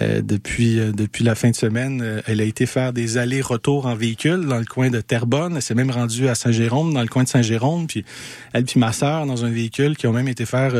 euh, 0.00 0.22
depuis 0.22 0.78
euh, 0.78 0.92
depuis 0.92 1.24
la 1.24 1.34
fin 1.34 1.50
de 1.50 1.56
semaine, 1.56 2.22
elle 2.26 2.40
a 2.40 2.44
été 2.44 2.66
faire 2.66 2.92
des 2.92 3.18
allers-retours 3.18 3.86
en 3.86 3.94
véhicule 3.94 4.46
dans 4.46 4.58
le 4.58 4.64
coin 4.64 4.90
de 4.90 5.00
Terrebonne. 5.00 5.56
Elle 5.56 5.62
s'est 5.62 5.74
même 5.74 5.90
rendue 5.90 6.28
à 6.28 6.34
Saint-Jérôme, 6.34 6.92
dans 6.92 7.02
le 7.02 7.08
coin 7.08 7.24
de 7.24 7.28
Saint-Jérôme. 7.28 7.86
Puis 7.86 8.04
elle 8.52 8.64
puis 8.64 8.78
ma 8.78 8.92
soeur 8.92 9.26
dans 9.26 9.44
un 9.44 9.50
véhicule 9.50 9.96
qui 9.96 10.06
ont 10.06 10.12
même 10.12 10.28
été 10.28 10.46
faire 10.46 10.74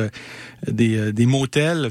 des, 0.67 1.13
des 1.13 1.27
motels 1.27 1.91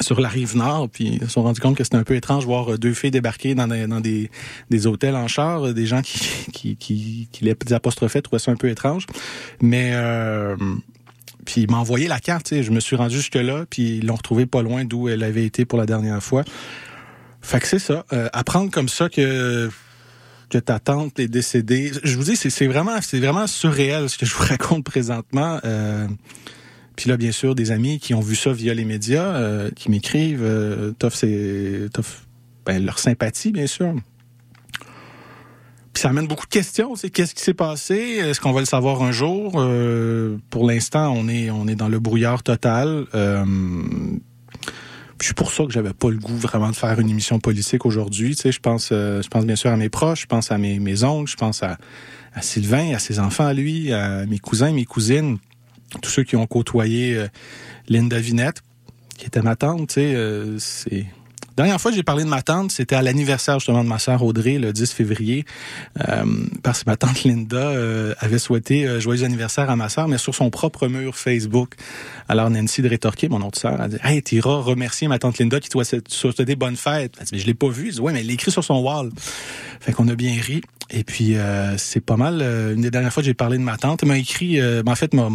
sur 0.00 0.20
la 0.20 0.28
rive 0.28 0.56
nord, 0.56 0.88
puis 0.90 1.18
ils 1.20 1.20
se 1.20 1.28
sont 1.28 1.42
rendus 1.42 1.60
compte 1.60 1.76
que 1.76 1.84
c'était 1.84 1.96
un 1.96 2.04
peu 2.04 2.16
étrange 2.16 2.44
voir 2.44 2.78
deux 2.78 2.92
filles 2.92 3.10
débarquer 3.10 3.54
dans 3.54 3.66
des, 3.66 3.86
dans 3.86 4.00
des, 4.00 4.30
des 4.68 4.86
hôtels 4.86 5.16
en 5.16 5.28
char, 5.28 5.72
des 5.72 5.86
gens 5.86 6.02
qui, 6.02 6.18
qui, 6.52 6.76
qui, 6.76 7.28
qui 7.32 7.44
les 7.44 7.54
apostrophaient 7.72 8.20
trouvaient 8.20 8.40
ça 8.40 8.50
un 8.50 8.56
peu 8.56 8.68
étrange. 8.68 9.06
Mais 9.60 9.92
euh, 9.94 10.56
puis 11.46 11.62
il 11.62 11.70
m'a 11.70 11.78
envoyé 11.78 12.08
la 12.08 12.20
carte, 12.20 12.60
je 12.60 12.70
me 12.70 12.80
suis 12.80 12.96
rendu 12.96 13.16
jusque-là, 13.16 13.64
puis 13.70 13.98
ils 13.98 14.06
l'ont 14.06 14.16
retrouvé 14.16 14.44
pas 14.44 14.60
loin 14.60 14.84
d'où 14.84 15.08
elle 15.08 15.22
avait 15.22 15.46
été 15.46 15.64
pour 15.64 15.78
la 15.78 15.86
dernière 15.86 16.22
fois. 16.22 16.44
Fait 17.40 17.60
que 17.60 17.66
c'est 17.66 17.78
ça. 17.78 18.04
Euh, 18.12 18.28
apprendre 18.32 18.70
comme 18.70 18.88
ça 18.88 19.08
que 19.08 19.70
que 20.48 20.58
ta 20.58 20.78
tante 20.78 21.18
est 21.18 21.28
décédée. 21.28 21.92
Je 22.04 22.16
vous 22.16 22.24
dis, 22.24 22.36
c'est 22.36 22.66
vraiment, 22.66 22.96
vraiment 23.12 23.46
surréel 23.46 24.08
ce 24.08 24.18
que 24.18 24.26
je 24.26 24.34
vous 24.34 24.44
raconte 24.48 24.84
présentement. 24.84 25.58
Euh, 25.64 26.06
puis 26.96 27.10
là, 27.10 27.16
bien 27.16 27.32
sûr, 27.32 27.54
des 27.54 27.72
amis 27.72 27.98
qui 27.98 28.14
ont 28.14 28.20
vu 28.20 28.36
ça 28.36 28.52
via 28.52 28.72
les 28.72 28.84
médias, 28.84 29.36
euh, 29.36 29.70
qui 29.74 29.90
m'écrivent, 29.90 30.44
euh, 30.44 30.92
c'est, 31.10 31.88
ben, 32.64 32.84
leur 32.84 32.98
sympathie, 32.98 33.52
bien 33.52 33.66
sûr. 33.66 33.94
Puis 35.96 36.02
ça 36.02 36.10
amène 36.10 36.26
beaucoup 36.26 36.44
de 36.44 36.50
questions. 36.50 36.94
C'est 36.94 37.08
qu'est-ce 37.08 37.34
qui 37.34 37.42
s'est 37.42 37.54
passé? 37.54 37.94
Est-ce 37.94 38.38
qu'on 38.38 38.52
va 38.52 38.60
le 38.60 38.66
savoir 38.66 39.02
un 39.02 39.12
jour? 39.12 39.54
Euh, 39.56 40.36
Pour 40.50 40.68
l'instant, 40.68 41.10
on 41.16 41.26
est 41.26 41.48
on 41.50 41.66
est 41.68 41.74
dans 41.74 41.88
le 41.88 41.98
brouillard 41.98 42.42
total. 42.42 43.06
Euh, 43.14 43.46
c'est 45.22 45.34
pour 45.34 45.50
ça 45.50 45.64
que 45.64 45.72
j'avais 45.72 45.94
pas 45.94 46.10
le 46.10 46.18
goût 46.18 46.36
vraiment 46.36 46.68
de 46.68 46.76
faire 46.76 47.00
une 47.00 47.08
émission 47.08 47.40
politique 47.40 47.86
aujourd'hui. 47.86 48.36
Tu 48.36 48.42
sais, 48.42 48.52
je 48.52 48.60
pense, 48.60 48.90
euh, 48.92 49.22
je 49.22 49.28
pense 49.28 49.46
bien 49.46 49.56
sûr 49.56 49.70
à 49.70 49.78
mes 49.78 49.88
proches, 49.88 50.20
je 50.20 50.26
pense 50.26 50.52
à 50.52 50.58
mes, 50.58 50.78
mes 50.80 51.02
oncles, 51.02 51.30
je 51.30 51.36
pense 51.36 51.62
à, 51.62 51.78
Sylvain, 52.42 52.94
à 52.94 52.98
ses 52.98 53.18
enfants, 53.18 53.46
à 53.46 53.54
lui, 53.54 53.90
à 53.94 54.26
mes 54.26 54.38
cousins, 54.38 54.72
mes 54.72 54.84
cousines, 54.84 55.38
tous 56.02 56.10
ceux 56.10 56.24
qui 56.24 56.36
ont 56.36 56.46
côtoyé 56.46 57.14
euh, 57.14 57.26
Linda 57.88 58.18
Vinette, 58.20 58.60
qui 59.16 59.24
était 59.24 59.40
ma 59.40 59.56
tante. 59.56 59.88
Tu 59.88 59.94
sais, 59.94 60.58
c'est 60.58 61.06
dernière 61.56 61.80
fois 61.80 61.90
j'ai 61.90 62.02
parlé 62.02 62.24
de 62.24 62.28
ma 62.28 62.42
tante, 62.42 62.70
c'était 62.70 62.96
à 62.96 63.02
l'anniversaire 63.02 63.58
justement 63.58 63.82
de 63.82 63.88
ma 63.88 63.98
sœur 63.98 64.22
Audrey, 64.22 64.58
le 64.58 64.72
10 64.72 64.92
février, 64.92 65.44
euh, 66.08 66.24
parce 66.62 66.84
que 66.84 66.90
ma 66.90 66.96
tante 66.96 67.24
Linda 67.24 67.56
euh, 67.56 68.14
avait 68.20 68.38
souhaité 68.38 68.86
euh, 68.86 69.00
joyeux 69.00 69.24
anniversaire 69.24 69.70
à 69.70 69.76
ma 69.76 69.88
sœur, 69.88 70.08
mais 70.08 70.18
sur 70.18 70.34
son 70.34 70.50
propre 70.50 70.88
mur 70.88 71.16
Facebook. 71.16 71.74
Alors 72.28 72.50
Nancy 72.50 72.82
de 72.82 72.88
rétorquer, 72.88 73.28
mon 73.28 73.40
autre 73.42 73.58
sœur, 73.58 73.80
a 73.80 73.88
dit 73.88 73.96
«Hey, 74.04 74.22
t'iras 74.22 74.60
remercier 74.60 75.08
ma 75.08 75.18
tante 75.18 75.38
Linda 75.38 75.60
qui 75.60 75.68
t'a 75.68 75.82
souhaité 76.08 76.56
bonnes 76.56 76.76
fêtes.» 76.76 77.14
Elle 77.18 77.26
dit 77.26 77.30
«Mais 77.32 77.38
je 77.38 77.46
l'ai 77.46 77.54
pas 77.54 77.68
vu.» 77.68 77.86
Je 77.88 77.92
dis 77.92 78.00
«Ouais, 78.00 78.12
mais 78.12 78.20
elle 78.20 78.30
écrit 78.30 78.50
sur 78.50 78.64
son 78.64 78.80
wall.» 78.80 79.10
Fait 79.80 79.92
qu'on 79.92 80.08
a 80.08 80.14
bien 80.14 80.34
ri. 80.40 80.62
Et 80.90 81.04
puis, 81.04 81.36
c'est 81.78 82.00
pas 82.00 82.16
mal. 82.16 82.42
une 82.42 82.80
des 82.80 82.90
dernières 82.90 83.12
fois 83.12 83.22
que 83.22 83.26
j'ai 83.26 83.34
parlé 83.34 83.58
de 83.58 83.62
ma 83.62 83.76
tante, 83.76 84.02
elle 84.02 84.08
m'a 84.08 84.18
écrit, 84.18 84.60
ben, 84.60 84.92
en 84.92 84.94
fait, 84.94 85.14
m'a 85.14 85.28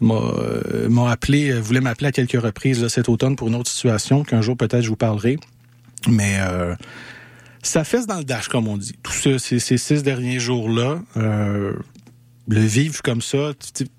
m'a 0.00 1.10
appelé, 1.10 1.50
euh, 1.50 1.60
voulait 1.60 1.80
m'appeler 1.80 2.08
à 2.08 2.12
quelques 2.12 2.40
reprises 2.40 2.86
cet 2.88 3.08
automne 3.08 3.36
pour 3.36 3.48
une 3.48 3.54
autre 3.54 3.70
situation 3.70 4.24
qu'un 4.24 4.40
jour 4.40 4.56
peut-être 4.56 4.82
je 4.82 4.88
vous 4.88 4.96
parlerai. 4.96 5.38
Mais 6.08 6.38
euh, 6.40 6.74
ça 7.62 7.84
fesse 7.84 8.06
dans 8.06 8.18
le 8.18 8.24
dash, 8.24 8.48
comme 8.48 8.68
on 8.68 8.76
dit. 8.76 8.94
Tous 9.02 9.12
ce, 9.12 9.38
ces, 9.38 9.58
ces, 9.58 9.78
six 9.78 10.02
derniers 10.02 10.38
jours-là, 10.38 11.00
euh, 11.16 11.74
le 12.46 12.60
vivre 12.60 13.02
comme 13.02 13.22
ça, 13.22 13.52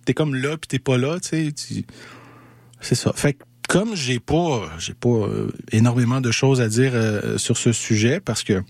t'es 0.06 0.14
comme 0.14 0.36
là 0.36 0.58
puis 0.58 0.68
t'es 0.68 0.80
pas 0.80 0.98
là, 0.98 1.20
tu 1.20 1.52
sais. 1.52 1.86
C'est 2.82 2.96
ça. 2.96 3.12
Fait 3.14 3.34
que 3.34 3.44
comme 3.68 3.96
j'ai 3.96 4.20
pas, 4.20 4.70
j'ai 4.80 4.94
pas 4.94 5.28
énormément 5.72 6.22
de 6.22 6.32
choses 6.32 6.60
à 6.62 6.70
dire 6.70 6.94
sur 7.38 7.58
ce 7.58 7.72
sujet 7.72 8.20
parce 8.20 8.44
que 8.44 8.64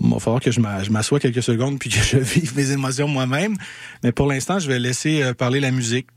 il 0.00 0.10
va 0.10 0.18
falloir 0.18 0.42
que 0.42 0.50
je 0.50 0.60
m'assoie 0.60 1.20
quelques 1.20 1.42
secondes 1.42 1.78
puis 1.78 1.90
que 1.90 1.96
je 1.96 2.18
vive 2.18 2.56
mes 2.56 2.70
émotions 2.70 3.08
moi-même. 3.08 3.56
Mais 4.02 4.12
pour 4.12 4.26
l'instant, 4.26 4.58
je 4.58 4.68
vais 4.68 4.78
laisser 4.78 5.22
euh, 5.22 5.34
parler 5.34 5.60
la 5.60 5.70
musique. 5.70 6.08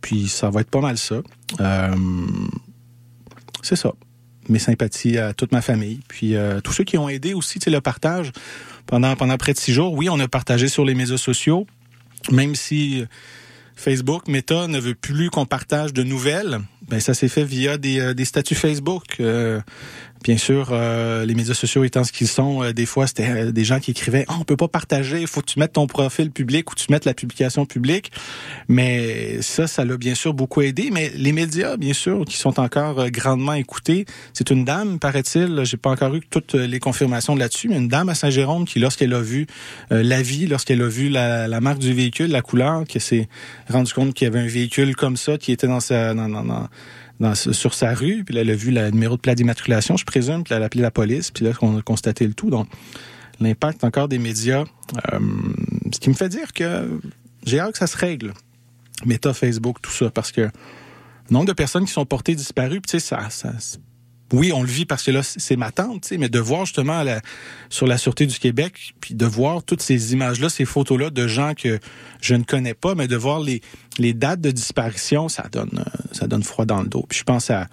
Puis 0.00 0.28
ça 0.28 0.48
va 0.50 0.60
être 0.60 0.70
pas 0.70 0.80
mal 0.80 0.96
ça. 0.96 1.16
Euh, 1.60 1.96
c'est 3.62 3.76
ça. 3.76 3.92
Mes 4.48 4.58
sympathies 4.58 5.18
à 5.18 5.34
toute 5.34 5.52
ma 5.52 5.60
famille. 5.60 6.00
Puis 6.08 6.36
euh, 6.36 6.60
tous 6.60 6.72
ceux 6.72 6.84
qui 6.84 6.96
ont 6.96 7.08
aidé 7.08 7.34
aussi, 7.34 7.58
le 7.66 7.80
partage 7.80 8.32
pendant, 8.86 9.14
pendant 9.16 9.36
près 9.36 9.52
de 9.52 9.58
six 9.58 9.72
jours. 9.72 9.92
Oui, 9.92 10.08
on 10.08 10.18
a 10.20 10.28
partagé 10.28 10.68
sur 10.68 10.84
les 10.84 10.94
médias 10.94 11.18
sociaux, 11.18 11.66
même 12.30 12.54
si 12.54 13.04
Facebook, 13.76 14.26
Meta 14.28 14.66
ne 14.66 14.80
veut 14.80 14.94
plus 14.94 15.30
qu'on 15.30 15.46
partage 15.46 15.92
de 15.92 16.02
nouvelles. 16.02 16.60
Ben 16.88 17.00
ça 17.00 17.14
s'est 17.14 17.28
fait 17.28 17.44
via 17.44 17.76
des, 17.76 18.14
des 18.14 18.24
statuts 18.24 18.54
Facebook. 18.54 19.20
Bien 20.24 20.36
sûr, 20.36 20.70
euh, 20.72 21.24
les 21.24 21.34
médias 21.34 21.54
sociaux 21.54 21.84
étant 21.84 22.02
ce 22.02 22.10
qu'ils 22.10 22.28
sont, 22.28 22.62
euh, 22.62 22.72
des 22.72 22.86
fois, 22.86 23.06
c'était 23.06 23.28
euh, 23.28 23.52
des 23.52 23.64
gens 23.64 23.78
qui 23.78 23.92
écrivaient 23.92 24.24
oh, 24.28 24.34
«on 24.40 24.44
peut 24.44 24.56
pas 24.56 24.66
partager, 24.66 25.20
il 25.20 25.28
faut 25.28 25.40
que 25.40 25.46
tu 25.46 25.60
mettes 25.60 25.74
ton 25.74 25.86
profil 25.86 26.32
public 26.32 26.70
ou 26.72 26.74
tu 26.74 26.86
mettes 26.90 27.04
la 27.04 27.14
publication 27.14 27.66
publique». 27.66 28.10
Mais 28.68 29.40
ça, 29.42 29.68
ça 29.68 29.84
l'a 29.84 29.96
bien 29.96 30.16
sûr 30.16 30.34
beaucoup 30.34 30.60
aidé. 30.62 30.90
Mais 30.92 31.12
les 31.14 31.32
médias, 31.32 31.76
bien 31.76 31.92
sûr, 31.92 32.24
qui 32.24 32.36
sont 32.36 32.58
encore 32.58 33.08
grandement 33.10 33.52
écoutés, 33.52 34.06
c'est 34.32 34.50
une 34.50 34.64
dame, 34.64 34.98
paraît-il, 34.98 35.60
j'ai 35.64 35.76
pas 35.76 35.90
encore 35.90 36.14
eu 36.14 36.20
toutes 36.28 36.54
les 36.54 36.80
confirmations 36.80 37.36
là-dessus, 37.36 37.68
mais 37.68 37.76
une 37.76 37.88
dame 37.88 38.08
à 38.08 38.14
Saint-Jérôme 38.14 38.64
qui, 38.64 38.80
lorsqu'elle 38.80 39.14
a 39.14 39.20
vu 39.20 39.46
la 39.90 40.20
vie, 40.20 40.46
lorsqu'elle 40.46 40.82
a 40.82 40.88
vu 40.88 41.08
la, 41.08 41.46
la, 41.46 41.60
marque 41.60 41.78
du 41.78 41.92
véhicule, 41.92 42.30
la 42.30 42.42
couleur, 42.42 42.84
qui 42.84 42.98
s'est 43.00 43.28
rendu 43.70 43.92
compte 43.92 44.14
qu'il 44.14 44.26
y 44.26 44.28
avait 44.28 44.40
un 44.40 44.48
véhicule 44.48 44.96
comme 44.96 45.16
ça 45.16 45.38
qui 45.38 45.52
était 45.52 45.68
dans 45.68 45.80
sa... 45.80 46.14
Dans, 46.14 46.28
dans, 46.28 46.44
dans, 46.44 46.68
sur 47.34 47.74
sa 47.74 47.94
rue, 47.94 48.24
puis 48.24 48.34
là, 48.34 48.42
elle 48.42 48.50
a 48.50 48.54
vu 48.54 48.70
le 48.70 48.90
numéro 48.90 49.16
de 49.16 49.20
plaque 49.20 49.36
d'immatriculation, 49.36 49.96
je 49.96 50.04
présume, 50.04 50.44
puis 50.44 50.54
elle 50.54 50.62
a 50.62 50.66
appelé 50.66 50.82
la 50.82 50.90
police, 50.90 51.30
puis 51.30 51.44
là, 51.44 51.52
on 51.62 51.78
a 51.78 51.82
constaté 51.82 52.26
le 52.26 52.34
tout. 52.34 52.50
Donc, 52.50 52.68
l'impact 53.40 53.84
encore 53.84 54.08
des 54.08 54.18
médias, 54.18 54.64
euh, 55.12 55.18
ce 55.92 55.98
qui 55.98 56.08
me 56.08 56.14
fait 56.14 56.28
dire 56.28 56.52
que 56.52 57.00
j'ai 57.44 57.60
hâte 57.60 57.72
que 57.72 57.78
ça 57.78 57.86
se 57.86 57.96
règle. 57.96 58.32
Meta, 59.04 59.32
Facebook, 59.32 59.78
tout 59.80 59.90
ça, 59.90 60.10
parce 60.10 60.32
que 60.32 60.50
nombre 61.30 61.46
de 61.46 61.52
personnes 61.52 61.84
qui 61.84 61.92
sont 61.92 62.06
portées 62.06 62.34
disparues, 62.34 62.80
tu 62.80 62.90
sais, 62.90 63.00
ça, 63.00 63.30
ça, 63.30 63.52
oui, 64.32 64.52
on 64.52 64.62
le 64.62 64.68
vit 64.68 64.84
parce 64.84 65.04
que 65.04 65.10
là, 65.10 65.22
c'est 65.22 65.56
ma 65.56 65.70
tante, 65.70 66.12
mais 66.18 66.28
de 66.28 66.38
voir 66.38 66.66
justement 66.66 67.02
sur 67.70 67.86
la 67.86 67.96
Sûreté 67.96 68.26
du 68.26 68.38
Québec, 68.38 68.94
puis 69.00 69.14
de 69.14 69.24
voir 69.24 69.62
toutes 69.62 69.80
ces 69.80 70.12
images-là, 70.12 70.50
ces 70.50 70.66
photos-là 70.66 71.10
de 71.10 71.26
gens 71.26 71.54
que 71.54 71.78
je 72.20 72.34
ne 72.34 72.42
connais 72.42 72.74
pas, 72.74 72.94
mais 72.94 73.08
de 73.08 73.16
voir 73.16 73.40
les, 73.40 73.62
dates 74.12 74.40
de 74.40 74.50
disparition, 74.50 75.28
ça 75.28 75.46
donne, 75.50 75.70
euh, 75.78 75.98
ça 76.12 76.26
donne 76.26 76.42
froid 76.42 76.66
dans 76.66 76.82
le 76.82 76.88
dos. 76.88 77.06
Puis 77.08 77.18
je 77.18 77.24
pense 77.24 77.50
à, 77.50 77.68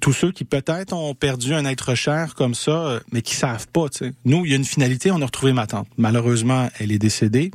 tous 0.00 0.12
ceux 0.12 0.32
qui 0.32 0.44
peut-être 0.44 0.92
ont 0.92 1.14
perdu 1.14 1.54
un 1.54 1.64
être 1.64 1.94
cher 1.94 2.34
comme 2.34 2.54
ça, 2.54 2.86
euh, 2.86 3.00
mais 3.12 3.22
qui 3.22 3.34
savent 3.34 3.68
pas. 3.68 3.86
sais. 3.90 4.12
Nous, 4.24 4.44
il 4.44 4.50
y 4.50 4.54
a 4.54 4.56
une 4.56 4.64
finalité, 4.64 5.10
on 5.10 5.20
a 5.20 5.26
retrouvé 5.26 5.52
ma 5.52 5.66
tante. 5.66 5.88
Malheureusement, 5.96 6.68
elle 6.78 6.90
est 6.90 6.98
décédée. 6.98 7.50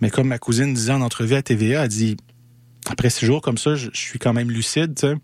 Mais 0.00 0.10
comme 0.10 0.28
ma 0.28 0.38
cousine 0.38 0.74
disait 0.74 0.92
en 0.92 1.00
entrevue 1.00 1.34
à 1.34 1.42
TVA, 1.42 1.84
elle 1.84 1.88
dit, 1.88 2.16
après 2.90 3.08
six 3.08 3.24
jours 3.24 3.40
comme 3.40 3.56
ça, 3.56 3.76
je, 3.76 3.88
je 3.92 3.98
suis 3.98 4.18
quand 4.18 4.34
même 4.34 4.50
lucide. 4.50 4.98
sais. 4.98 5.14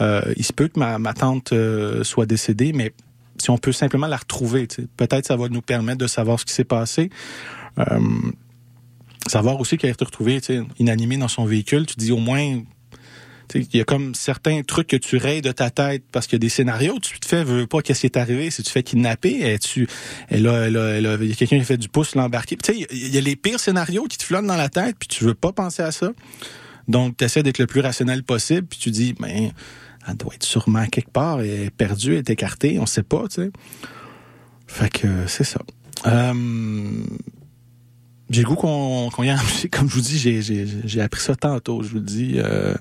Euh, 0.00 0.22
il 0.36 0.44
se 0.44 0.52
peut 0.52 0.68
que 0.68 0.78
ma, 0.78 1.14
tante 1.14 1.52
euh, 1.52 2.04
soit 2.04 2.26
décédée, 2.26 2.72
mais 2.72 2.92
si 3.38 3.50
on 3.50 3.58
peut 3.58 3.72
simplement 3.72 4.06
la 4.06 4.16
retrouver, 4.16 4.66
peut-être 4.96 5.26
ça 5.26 5.36
va 5.36 5.48
nous 5.48 5.62
permettre 5.62 5.98
de 5.98 6.06
savoir 6.06 6.40
ce 6.40 6.44
qui 6.44 6.52
s'est 6.52 6.64
passé. 6.64 7.10
Euh, 7.78 8.00
savoir 9.26 9.60
aussi 9.60 9.76
qu'elle 9.76 9.90
a 9.90 9.92
été 9.92 10.04
retrouvée 10.04 10.40
inanimée 10.78 11.16
dans 11.16 11.28
son 11.28 11.44
véhicule, 11.44 11.86
tu 11.86 11.94
dis 11.96 12.12
au 12.12 12.18
moins 12.18 12.60
il 13.54 13.76
y 13.76 13.80
a 13.80 13.84
comme 13.84 14.14
certains 14.14 14.62
trucs 14.62 14.88
que 14.88 14.96
tu 14.96 15.16
rayes 15.16 15.40
de 15.40 15.52
ta 15.52 15.70
tête 15.70 16.04
parce 16.12 16.26
qu'il 16.26 16.34
y 16.34 16.40
a 16.40 16.40
des 16.40 16.48
scénarios, 16.48 16.98
tu 17.00 17.18
te 17.18 17.26
fais, 17.26 17.44
veux 17.44 17.66
pas 17.66 17.80
qu'est-ce 17.80 18.00
qui 18.00 18.06
est 18.06 18.16
arrivé, 18.16 18.50
si 18.50 18.62
tu 18.62 18.70
fais 18.70 18.82
kidnapper, 18.82 19.52
et 19.52 19.58
tu, 19.58 19.88
il 20.30 20.42
y 20.42 20.46
a 20.46 21.34
quelqu'un 21.34 21.58
qui 21.58 21.64
fait 21.64 21.76
du 21.76 21.88
pouce 21.88 22.14
l'embarquer. 22.14 22.56
Tu 22.56 22.72
sais, 22.72 22.86
il 22.90 23.14
y 23.14 23.18
a 23.18 23.20
les 23.20 23.36
pires 23.36 23.60
scénarios 23.60 24.04
qui 24.04 24.18
te 24.18 24.24
flottent 24.24 24.46
dans 24.46 24.56
la 24.56 24.68
tête, 24.68 24.96
puis 24.98 25.08
tu 25.08 25.24
veux 25.24 25.34
pas 25.34 25.52
penser 25.52 25.82
à 25.82 25.92
ça. 25.92 26.10
Donc, 26.88 27.16
tu 27.16 27.24
essaies 27.24 27.42
d'être 27.42 27.58
le 27.58 27.66
plus 27.66 27.80
rationnel 27.80 28.22
possible, 28.22 28.66
puis 28.66 28.78
tu 28.78 28.90
dis, 28.90 29.14
ben, 29.18 29.50
elle 30.08 30.16
doit 30.16 30.34
être 30.34 30.44
sûrement 30.44 30.86
quelque 30.86 31.10
part, 31.10 31.40
elle 31.40 31.64
est 31.64 31.70
perdue, 31.70 32.12
elle 32.12 32.18
est 32.18 32.30
écartée, 32.30 32.78
on 32.78 32.86
sait 32.86 33.02
pas, 33.02 33.24
tu 33.28 33.42
sais. 33.42 33.50
Fait 34.66 34.90
que 34.90 35.26
c'est 35.26 35.44
ça. 35.44 35.60
Euh, 36.06 37.02
j'ai 38.30 38.42
le 38.42 38.48
goût 38.48 38.54
qu'on 38.54 39.22
y 39.22 39.30
a 39.30 39.38
comme 39.72 39.88
je 39.88 39.94
vous 39.94 40.00
dis, 40.00 40.18
j'ai 40.18 41.00
appris 41.00 41.20
ça 41.20 41.34
tantôt, 41.34 41.82
je 41.82 41.88
vous 41.88 41.96
le 41.96 42.00
dis. 42.02 42.34
Euh, 42.36 42.74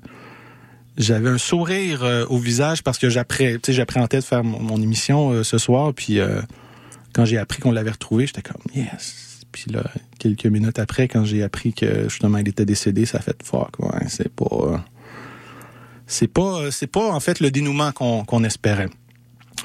j'avais 0.98 1.30
un 1.30 1.38
sourire 1.38 2.04
euh, 2.04 2.26
au 2.28 2.38
visage 2.38 2.84
parce 2.84 2.98
que 2.98 3.10
j'appréhendais 3.10 4.18
de 4.18 4.24
faire 4.24 4.44
mon, 4.44 4.82
émission 4.82 5.44
ce 5.44 5.58
soir, 5.58 5.94
puis 5.94 6.20
quand 7.14 7.26
j'ai 7.26 7.38
appris 7.38 7.60
qu'on 7.60 7.72
l'avait 7.72 7.92
retrouvé, 7.92 8.28
j'étais 8.28 8.42
comme 8.42 8.62
yes. 8.76 9.24
Puis 9.52 9.72
là, 9.72 9.84
quelques 10.20 10.46
minutes 10.46 10.78
après, 10.78 11.08
quand 11.08 11.24
j'ai 11.24 11.42
appris 11.42 11.74
que 11.74 12.10
justement 12.10 12.38
il 12.38 12.48
était 12.50 12.66
décédé, 12.66 13.06
ça 13.06 13.20
fait 13.20 13.42
fuck, 13.44 13.80
ouais, 13.80 14.06
c'est 14.08 14.30
pas 14.30 14.84
c'est 16.08 16.28
pas 16.28 16.72
c'est 16.72 16.88
pas 16.88 17.12
en 17.12 17.20
fait 17.20 17.40
le 17.40 17.52
dénouement 17.52 17.92
qu'on 17.92 18.44
espérait. 18.44 18.90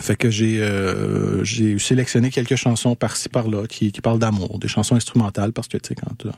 Fait 0.01 0.17
que 0.17 0.31
j'ai 0.31 0.61
euh, 0.61 1.45
j'ai 1.45 1.79
sélectionné 1.79 2.31
quelques 2.31 2.57
chansons 2.57 2.97
par-ci 2.97 3.29
par-là 3.29 3.67
qui, 3.67 3.93
qui 3.93 4.01
parlent 4.01 4.19
d'amour, 4.19 4.59
des 4.59 4.69
chansons 4.69 4.97
instrumentales 4.97 5.53
parce 5.53 5.69
que 5.69 5.79
tu 5.79 5.89
sais 5.89 5.95
quand 5.95 6.29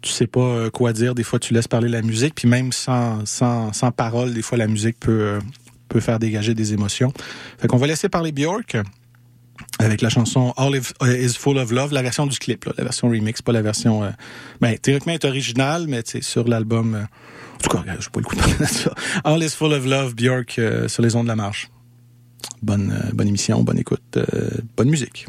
tu 0.00 0.10
sais 0.10 0.26
pas 0.26 0.40
euh, 0.40 0.70
quoi 0.70 0.92
dire, 0.92 1.14
des 1.14 1.22
fois 1.22 1.38
tu 1.38 1.54
laisses 1.54 1.68
parler 1.68 1.88
la 1.88 2.02
musique, 2.02 2.34
puis 2.34 2.48
même 2.48 2.72
sans 2.72 3.24
sans 3.26 3.72
sans 3.72 3.90
parole, 3.90 4.34
des 4.34 4.42
fois 4.42 4.58
la 4.58 4.66
musique 4.66 4.98
peut 5.00 5.20
euh, 5.20 5.40
peut 5.88 6.00
faire 6.00 6.18
dégager 6.18 6.54
des 6.54 6.72
émotions. 6.72 7.12
Fait 7.58 7.68
qu'on 7.68 7.76
va 7.78 7.86
laisser 7.86 8.08
parler 8.08 8.32
Björk 8.32 8.76
avec 9.78 10.00
la 10.00 10.08
chanson 10.08 10.52
All 10.56 10.76
is 10.76 11.34
Full 11.34 11.58
of 11.58 11.70
Love, 11.70 11.92
la 11.92 12.02
version 12.02 12.26
du 12.26 12.38
clip, 12.38 12.64
la 12.76 12.84
version 12.84 13.08
remix, 13.08 13.42
pas 13.42 13.52
la 13.52 13.62
version. 13.62 14.04
Euh, 14.04 14.10
ben, 14.60 14.76
théoriquement, 14.78 15.12
est 15.12 15.24
originale, 15.24 15.86
mais 15.88 16.02
sur 16.04 16.48
l'album. 16.48 16.94
Euh, 16.94 17.02
en 17.02 17.58
tout 17.58 17.70
cas, 17.70 17.84
je 17.98 18.08
pas 18.08 18.20
le 18.20 18.26
coup 18.26 18.36
de 18.60 18.64
ça. 18.64 18.94
All 19.24 19.42
is 19.42 19.50
Full 19.50 19.72
of 19.72 19.84
Love, 19.84 20.14
Björk, 20.14 20.58
euh, 20.58 20.88
sur 20.88 21.02
les 21.02 21.14
ondes 21.16 21.24
de 21.24 21.28
la 21.28 21.36
marche. 21.36 21.70
Bonne, 22.62 22.92
euh, 22.92 23.10
bonne 23.12 23.28
émission, 23.28 23.62
bonne 23.62 23.78
écoute, 23.78 24.18
bonne 24.76 24.88
musique. 24.88 25.26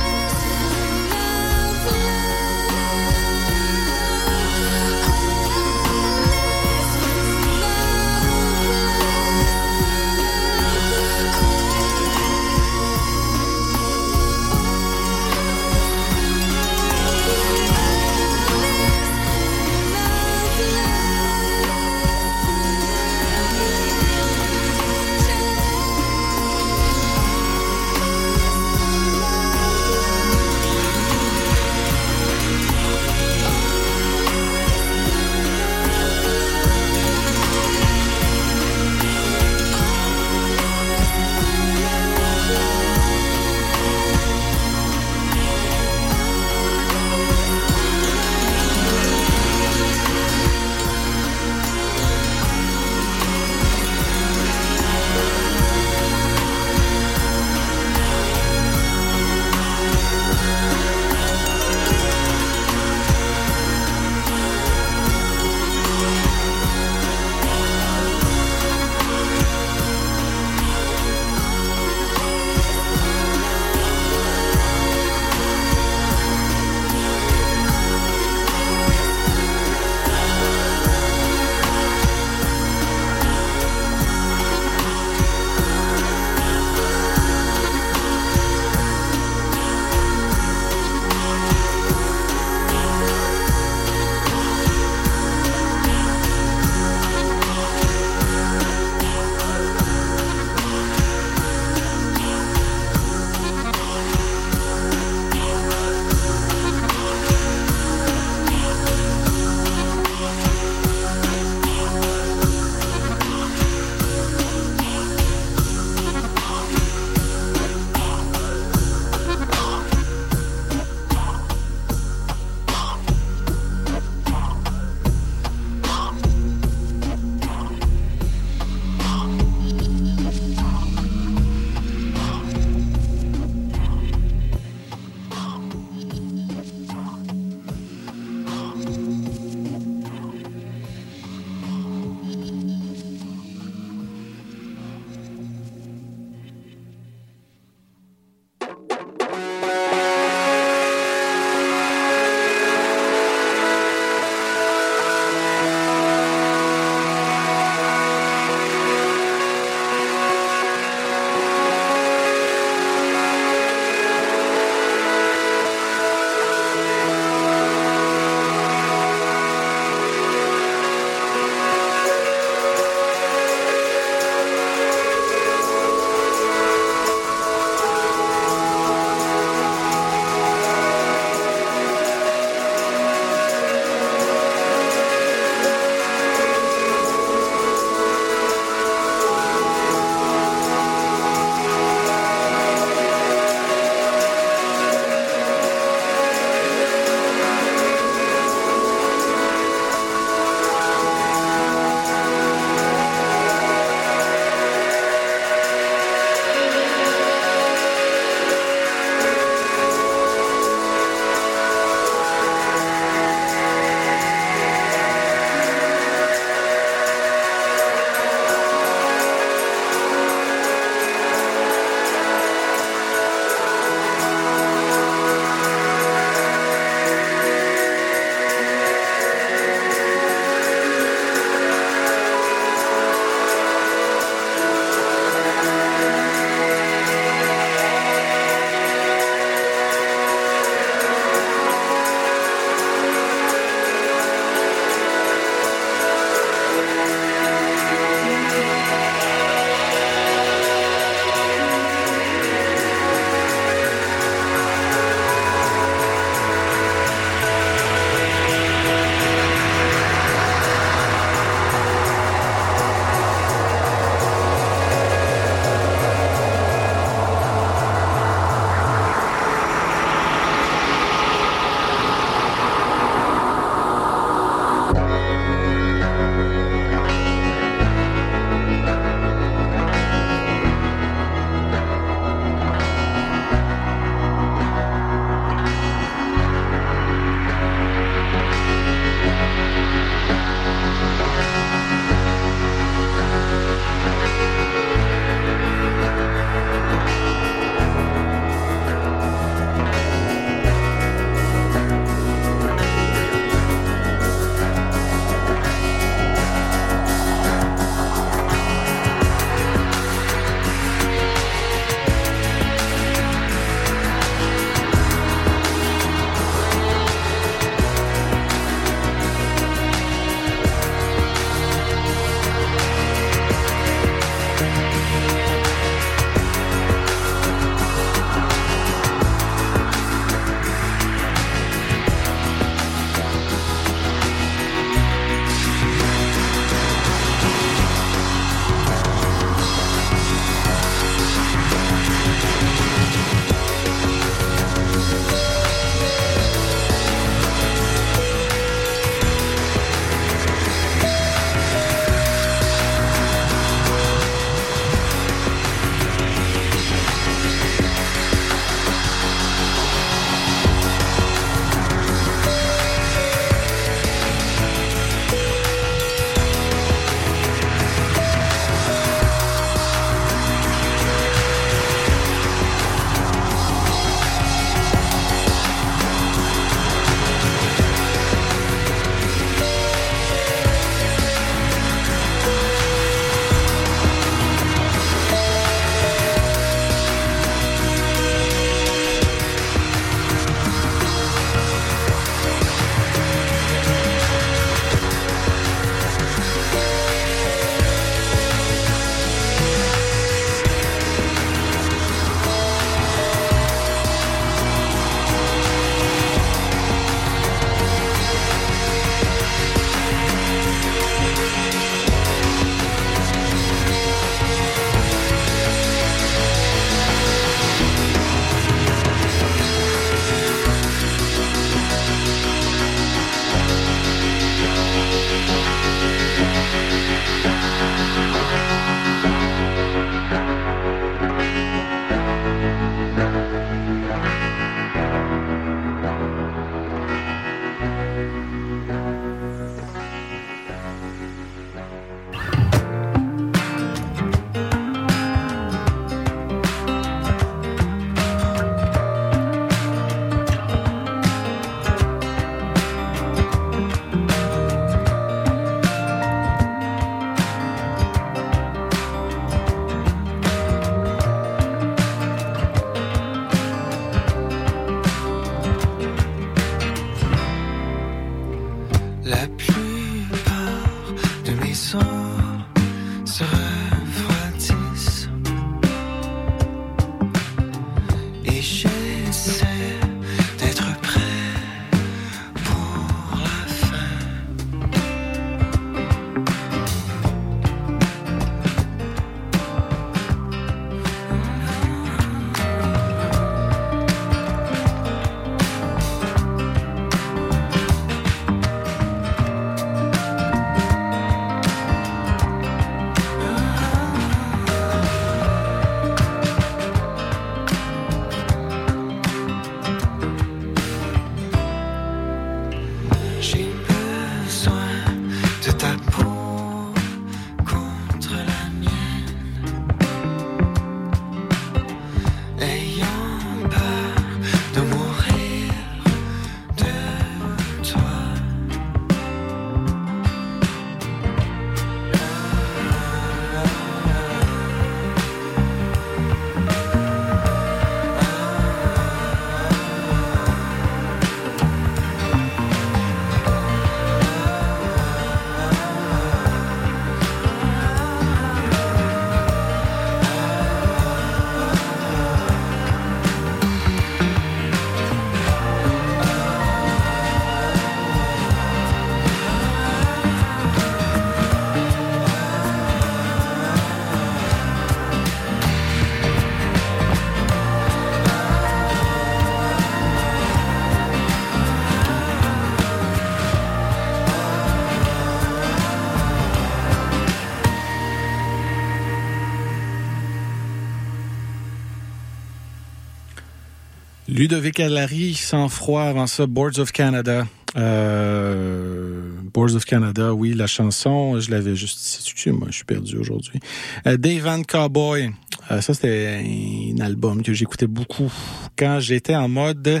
Ludovic 584.40 584.80
Allary, 584.80 585.34
sans 585.34 585.68
froid, 585.68 586.04
avant 586.04 586.26
ça, 586.26 586.46
Boards 586.46 586.78
of 586.78 586.92
Canada. 586.92 587.46
Euh, 587.76 589.32
Boards 589.52 589.74
of 589.74 589.84
Canada, 589.84 590.32
oui, 590.32 590.54
la 590.54 590.66
chanson, 590.66 591.38
je 591.38 591.50
l'avais 591.50 591.76
juste 591.76 591.98
située, 591.98 592.50
moi, 592.50 592.68
je 592.70 592.76
suis 592.76 592.86
perdu 592.86 593.18
aujourd'hui. 593.18 593.60
Euh, 594.06 594.16
Dave 594.16 594.42
Van 594.44 594.62
Cowboy, 594.62 595.30
euh, 595.70 595.82
ça 595.82 595.92
c'était 595.92 596.42
un 596.42 597.00
album 597.04 597.42
que 597.42 597.52
j'écoutais 597.52 597.86
beaucoup 597.86 598.32
quand 598.78 598.98
j'étais 598.98 599.36
en 599.36 599.50
mode 599.50 600.00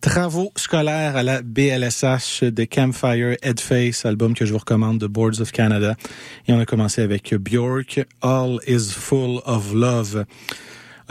travaux 0.00 0.52
scolaires 0.54 1.16
à 1.16 1.24
la 1.24 1.42
BLSH 1.42 2.44
de 2.44 2.62
Campfire 2.62 3.36
Headface, 3.42 4.06
album 4.06 4.34
que 4.34 4.46
je 4.46 4.52
vous 4.52 4.58
recommande 4.58 4.98
de 4.98 5.08
Boards 5.08 5.40
of 5.40 5.50
Canada. 5.50 5.96
Et 6.46 6.52
on 6.52 6.60
a 6.60 6.66
commencé 6.66 7.02
avec 7.02 7.34
Bjork, 7.34 8.04
All 8.20 8.58
is 8.68 8.92
Full 8.92 9.40
of 9.44 9.74
Love. 9.74 10.24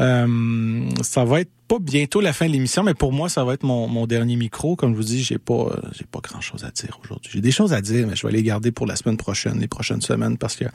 Euh, 0.02 0.90
ça 1.02 1.24
va 1.24 1.42
être 1.42 1.52
pas 1.68 1.80
bientôt 1.80 2.20
la 2.20 2.34
fin 2.34 2.48
de 2.48 2.52
l'émission, 2.52 2.84
mais 2.84 2.94
pour 2.94 3.14
moi, 3.14 3.30
ça 3.30 3.46
va 3.46 3.54
être 3.54 3.64
mon, 3.64 3.88
mon 3.88 4.08
dernier 4.08 4.36
micro. 4.36 4.76
Comme 4.76 4.92
je 4.92 4.98
vous 4.98 5.04
dis, 5.04 5.24
j'ai 5.24 5.38
pas, 5.38 5.80
j'ai 5.94 6.06
pas 6.06 6.20
grand 6.20 6.42
chose 6.42 6.66
à 6.66 6.72
dire 6.72 7.00
aujourd'hui. 7.04 7.32
J'ai 7.34 7.42
des 7.42 7.52
choses 7.52 7.72
à 7.72 7.82
dire, 7.82 8.08
mais 8.08 8.16
je 8.16 8.28
vais 8.28 8.34
les 8.34 8.44
garder 8.44 8.72
pour 8.72 8.88
la 8.88 8.96
semaine 8.96 9.18
prochaine, 9.18 9.60
les 9.60 9.68
prochaines 9.68 10.02
semaines, 10.02 10.38
parce 10.38 10.56
que 10.56 10.66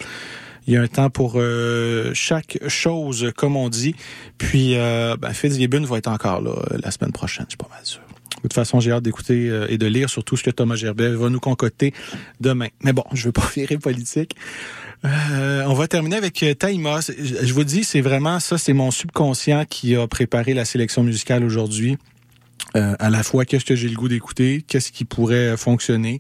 il 0.67 0.75
y 0.75 0.77
a 0.77 0.83
un 0.83 0.89
temps 0.89 1.11
pour 1.11 1.35
euh, 1.37 2.11
chaque 2.15 2.59
chose, 2.69 3.33
comme 3.37 3.57
on 3.57 3.69
dit. 3.69 3.95
Puis, 4.39 4.77
euh, 4.77 5.17
ben, 5.17 5.33
Fitzgibbon 5.33 5.83
va 5.83 5.99
être 5.99 6.09
encore 6.09 6.41
là 6.41 6.51
euh, 6.51 6.79
la 6.83 6.91
semaine 6.91 7.13
prochaine, 7.13 7.47
je 7.49 7.57
pas 7.57 7.69
mal 7.71 7.85
sûr. 7.85 8.03
De 8.37 8.43
toute 8.43 8.53
façon, 8.53 8.81
j'ai 8.81 8.93
hâte 8.93 9.03
d'écouter 9.03 9.49
euh, 9.49 9.67
et 9.69 9.79
de 9.79 9.87
lire 9.87 10.11
surtout 10.11 10.37
ce 10.37 10.43
que 10.43 10.51
Thomas 10.51 10.77
Gerbet 10.77 11.11
va 11.11 11.31
nous 11.31 11.41
concocter 11.41 11.95
demain. 12.41 12.69
Mais 12.83 12.93
bon, 12.93 13.05
je 13.13 13.27
veux 13.27 13.33
pas 13.33 13.49
virer 13.55 13.79
politique. 13.79 14.37
Euh, 15.07 15.65
on 15.67 15.75
va 15.75 15.87
terminer 15.87 16.17
avec 16.17 16.43
euh, 16.43 16.55
Taïma. 16.55 17.01
Je 17.01 17.53
vous 17.53 17.65
dis, 17.65 17.85
c'est 17.85 18.01
vraiment 18.01 18.41
ça, 18.41 18.59
c'est 18.59 18.73
mon 18.73 18.91
subconscient 18.91 19.65
qui 19.65 19.95
a 19.95 20.07
préparé 20.07 20.55
la 20.55 20.65
sélection 20.65 21.03
musicale 21.03 21.45
aujourd'hui. 21.45 21.97
Euh, 22.75 22.95
à 22.99 23.11
la 23.11 23.23
fois, 23.23 23.45
qu'est-ce 23.45 23.65
que 23.65 23.77
j'ai 23.77 23.89
le 23.89 23.95
goût 23.95 24.09
d'écouter, 24.09 24.65
qu'est-ce 24.67 24.91
qui 24.91 25.05
pourrait 25.05 25.57
fonctionner? 25.57 26.19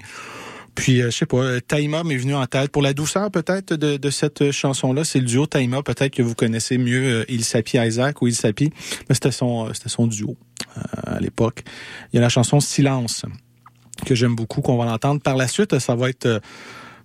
Puis, 0.74 1.00
je 1.00 1.10
sais 1.10 1.26
pas, 1.26 1.58
Taïma 1.62 2.04
m'est 2.04 2.18
venu 2.18 2.34
en 2.34 2.44
tête. 2.46 2.70
Pour 2.70 2.82
la 2.82 2.92
douceur, 2.92 3.30
peut-être, 3.30 3.74
de, 3.74 4.10
cette 4.10 4.50
chanson-là, 4.50 5.04
c'est 5.04 5.20
le 5.20 5.24
duo 5.24 5.46
Taïma. 5.46 5.82
Peut-être 5.82 6.14
que 6.14 6.22
vous 6.22 6.34
connaissez 6.34 6.76
mieux 6.76 7.24
Il 7.30 7.44
Sapi 7.44 7.78
Isaac 7.78 8.20
ou 8.20 8.26
Il 8.26 8.34
Sapi. 8.34 8.70
Mais 9.08 9.14
c'était 9.14 9.30
son 9.30 10.06
duo 10.06 10.36
à 11.06 11.18
l'époque. 11.18 11.62
Il 12.12 12.16
y 12.16 12.18
a 12.18 12.20
la 12.20 12.28
chanson 12.28 12.60
Silence, 12.60 13.24
que 14.04 14.14
j'aime 14.14 14.36
beaucoup, 14.36 14.60
qu'on 14.60 14.76
va 14.76 14.84
l'entendre. 14.84 15.22
Par 15.22 15.38
la 15.38 15.48
suite, 15.48 15.78
ça 15.78 15.94
va 15.94 16.10
être 16.10 16.42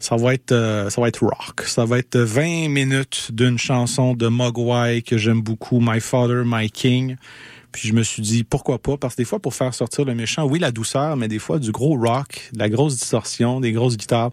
ça 0.01 0.15
va 0.15 0.33
être 0.33 0.51
euh, 0.51 0.89
ça 0.89 0.99
va 0.99 1.07
être 1.07 1.23
rock. 1.23 1.61
Ça 1.65 1.85
va 1.85 1.99
être 1.99 2.17
20 2.17 2.69
minutes 2.69 3.29
d'une 3.31 3.59
chanson 3.59 4.15
de 4.15 4.27
Mogwai 4.27 5.03
que 5.03 5.17
j'aime 5.17 5.41
beaucoup, 5.41 5.79
My 5.79 5.99
Father, 6.01 6.43
My 6.43 6.69
King. 6.71 7.15
Puis 7.71 7.87
je 7.87 7.93
me 7.93 8.01
suis 8.01 8.23
dit 8.23 8.43
pourquoi 8.43 8.79
pas? 8.79 8.97
Parce 8.97 9.13
que 9.15 9.21
des 9.21 9.25
fois 9.25 9.39
pour 9.39 9.53
faire 9.53 9.73
sortir 9.75 10.03
le 10.03 10.15
méchant, 10.15 10.43
oui 10.45 10.57
la 10.57 10.71
douceur, 10.71 11.15
mais 11.17 11.27
des 11.27 11.37
fois 11.37 11.59
du 11.59 11.71
gros 11.71 11.95
rock, 11.95 12.49
de 12.51 12.59
la 12.59 12.67
grosse 12.67 12.97
distorsion, 12.97 13.59
des 13.61 13.71
grosses 13.71 13.95
guitares, 13.95 14.31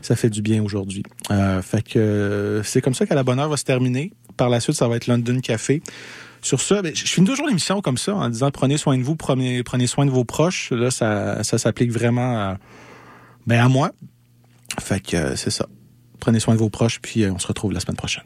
ça 0.00 0.16
fait 0.16 0.30
du 0.30 0.40
bien 0.40 0.62
aujourd'hui. 0.64 1.02
Euh, 1.30 1.60
fait 1.60 1.82
que 1.82 1.98
euh, 1.98 2.62
c'est 2.62 2.80
comme 2.80 2.94
ça 2.94 3.04
qu'à 3.04 3.14
la 3.14 3.22
bonne 3.22 3.38
heure 3.38 3.50
va 3.50 3.58
se 3.58 3.64
terminer. 3.64 4.12
Par 4.38 4.48
la 4.48 4.60
suite, 4.60 4.76
ça 4.76 4.88
va 4.88 4.96
être 4.96 5.08
London 5.08 5.40
Café. 5.40 5.82
Sur 6.40 6.62
ça, 6.62 6.80
ben, 6.80 6.96
je 6.96 7.04
finis 7.04 7.26
toujours 7.26 7.46
l'émission 7.46 7.82
comme 7.82 7.98
ça 7.98 8.14
en 8.14 8.30
disant 8.30 8.50
prenez 8.50 8.78
soin 8.78 8.96
de 8.96 9.02
vous, 9.02 9.14
prenez, 9.14 9.62
prenez 9.62 9.86
soin 9.86 10.06
de 10.06 10.10
vos 10.10 10.24
proches. 10.24 10.70
Là, 10.70 10.90
ça, 10.90 11.44
ça 11.44 11.58
s'applique 11.58 11.92
vraiment 11.92 12.36
à, 12.36 12.58
ben 13.46 13.60
à 13.62 13.68
moi, 13.68 13.92
fait 14.80 15.00
que 15.00 15.16
euh, 15.16 15.36
c'est 15.36 15.50
ça. 15.50 15.66
Prenez 16.20 16.40
soin 16.40 16.54
de 16.54 16.60
vos 16.60 16.70
proches, 16.70 17.00
puis 17.00 17.24
euh, 17.24 17.32
on 17.32 17.38
se 17.38 17.46
retrouve 17.46 17.72
la 17.72 17.80
semaine 17.80 17.96
prochaine. 17.96 18.24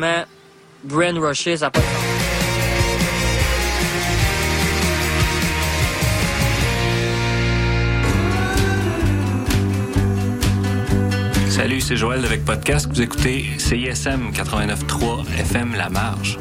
vraiment 0.00 0.24
brainwashé, 0.84 1.56
ça 1.56 1.70
pas 1.70 1.80
Salut, 11.50 11.80
c'est 11.82 11.96
Joël 11.96 12.24
avec 12.24 12.44
Podcast. 12.44 12.88
Vous 12.90 13.02
écoutez 13.02 13.44
CISM 13.58 14.30
89.3 14.32 15.26
FM 15.40 15.74
La 15.76 15.90
Marge. 15.90 16.38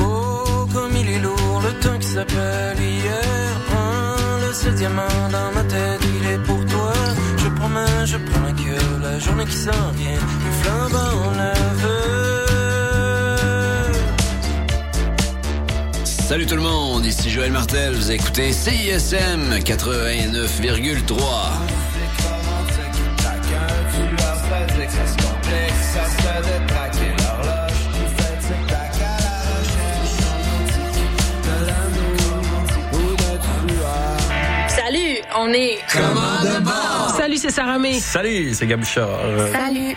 Oh, 0.00 0.66
comme 0.72 0.96
il 0.96 1.08
est 1.08 1.20
lourd 1.20 1.62
le 1.62 1.72
temps 1.80 1.98
qui 2.00 2.06
s'appelle 2.06 2.80
hier. 2.80 3.22
Hein, 3.70 4.16
Prends-le, 4.40 4.52
ce 4.52 4.68
diamant 4.70 5.28
dans 5.30 5.52
ma 5.54 5.62
tête, 5.62 6.00
il 6.20 6.30
est 6.30 6.38
pour 6.38 6.64
toi. 6.66 6.92
Je 7.36 7.48
promets, 7.48 8.06
je 8.06 8.16
prends 8.16 8.52
que 8.54 9.02
la 9.02 9.18
journée 9.20 9.44
qui 9.44 9.56
s'en 9.56 9.90
vient 9.94 10.41
Salut 16.32 16.46
tout 16.46 16.56
le 16.56 16.62
monde, 16.62 17.04
ici 17.04 17.28
Joël 17.28 17.52
Martel, 17.52 17.92
vous 17.92 18.10
écoutez 18.10 18.54
CISM 18.54 19.58
89,3. 19.58 21.12
Salut, 34.68 35.18
on 35.36 35.52
est... 35.52 35.78
Salut, 37.18 37.36
c'est 37.36 37.50
Sarah 37.50 37.78
Salut, 38.00 38.54
c'est 38.54 38.66
Gabuchard. 38.66 39.20
Salut 39.52 39.96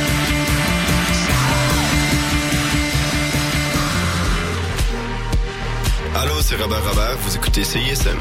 C'est 6.41 6.55
Robert 6.55 6.83
Robert, 6.83 7.17
vous 7.19 7.35
écoutez 7.35 7.63
CISM. 7.63 8.17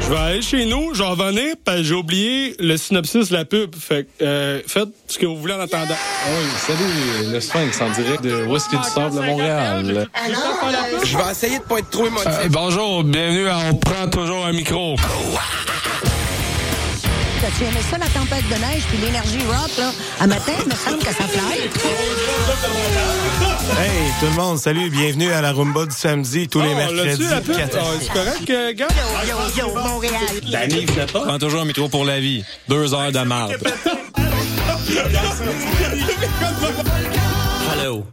Je 0.00 0.10
vais 0.10 0.16
aller 0.16 0.42
chez 0.42 0.66
nous, 0.66 0.94
je 0.94 1.02
vais 1.02 1.08
revenir, 1.08 1.54
parce 1.64 1.78
que 1.78 1.82
j'ai 1.84 1.94
oublié 1.94 2.56
le 2.58 2.76
synopsis 2.76 3.28
de 3.28 3.36
la 3.36 3.44
pub. 3.44 3.74
Fait 3.74 4.04
que, 4.04 4.24
euh, 4.24 4.60
faites 4.66 4.88
ce 5.08 5.18
que 5.18 5.26
vous 5.26 5.36
voulez 5.36 5.54
en 5.54 5.60
attendant. 5.60 5.94
Ah 5.94 6.28
Oui, 6.30 6.46
salut, 6.58 7.32
le 7.32 7.40
Sphinx 7.40 7.80
en 7.80 7.90
direct 7.90 8.22
de 8.22 8.44
Whisky 8.46 8.76
du 8.76 8.84
Sable 8.84 9.16
de 9.16 9.20
Montréal? 9.20 10.08
Je 11.04 11.16
vais 11.16 11.30
essayer 11.30 11.58
de 11.58 11.64
pas 11.64 11.78
être 11.78 11.90
trop 11.90 12.06
émotif. 12.06 12.28
Euh, 12.28 12.48
bonjour, 12.50 13.04
bienvenue 13.04 13.48
à 13.48 13.58
On 13.70 13.74
prend 13.74 14.08
toujours 14.08 14.46
un 14.46 14.52
micro. 14.52 14.96
T'as-tu 17.40 17.64
aimé 17.64 17.80
ça, 17.90 17.98
la 17.98 18.06
tempête 18.06 18.44
de 18.48 18.54
neige 18.54 18.82
puis 18.88 18.98
l'énergie 18.98 19.38
rock, 19.46 19.70
là? 19.78 19.92
À 20.20 20.26
matin, 20.26 20.52
il 20.64 20.68
me 20.68 20.74
semble 20.74 20.98
que 20.98 21.12
ça 21.12 21.24
fly. 21.24 21.60
Hey, 23.78 24.10
tout 24.20 24.26
le 24.26 24.32
monde, 24.36 24.58
salut, 24.58 24.88
bienvenue 24.90 25.30
à 25.32 25.40
la 25.42 25.52
Rumba 25.52 25.84
du 25.86 25.94
samedi, 25.94 26.48
tous 26.48 26.60
les 26.62 26.70
Oh, 26.72 26.76
mercredis. 26.76 27.22
la 27.24 27.36
Ah, 27.36 27.40
c'est 28.00 28.12
correct, 28.12 28.50
euh, 28.50 28.72
gars? 28.72 28.88
Yo, 29.28 29.34
yo, 29.56 29.68
yo, 29.68 29.74
Montréal. 29.74 30.14
Danny, 30.50 30.86
venait 30.86 31.06
pas. 31.06 31.20
Prends 31.20 31.38
toujours 31.38 31.60
un 31.62 31.64
micro 31.66 31.88
pour 31.88 32.04
la 32.04 32.20
vie. 32.20 32.42
Deux 32.68 32.94
heures 32.94 33.12
de 33.12 33.20
marde. 33.20 33.56
Hello. 37.72 38.06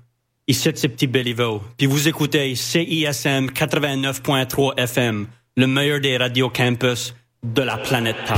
Ici, 0.47 0.69
c'est 0.76 0.89
Petit 0.89 1.07
Béliveau. 1.07 1.61
Puis 1.78 1.88
vous 1.88 2.07
écoutez 2.09 2.53
CISM 2.55 3.47
89.3 3.51 4.74
FM, 4.78 5.28
le 5.55 5.67
meilleur 5.67 6.01
des 6.01 6.17
radios 6.17 6.49
campus 6.49 7.15
de 7.43 7.61
la 7.61 7.78
planète 7.78 8.17
Terre. 8.28 8.38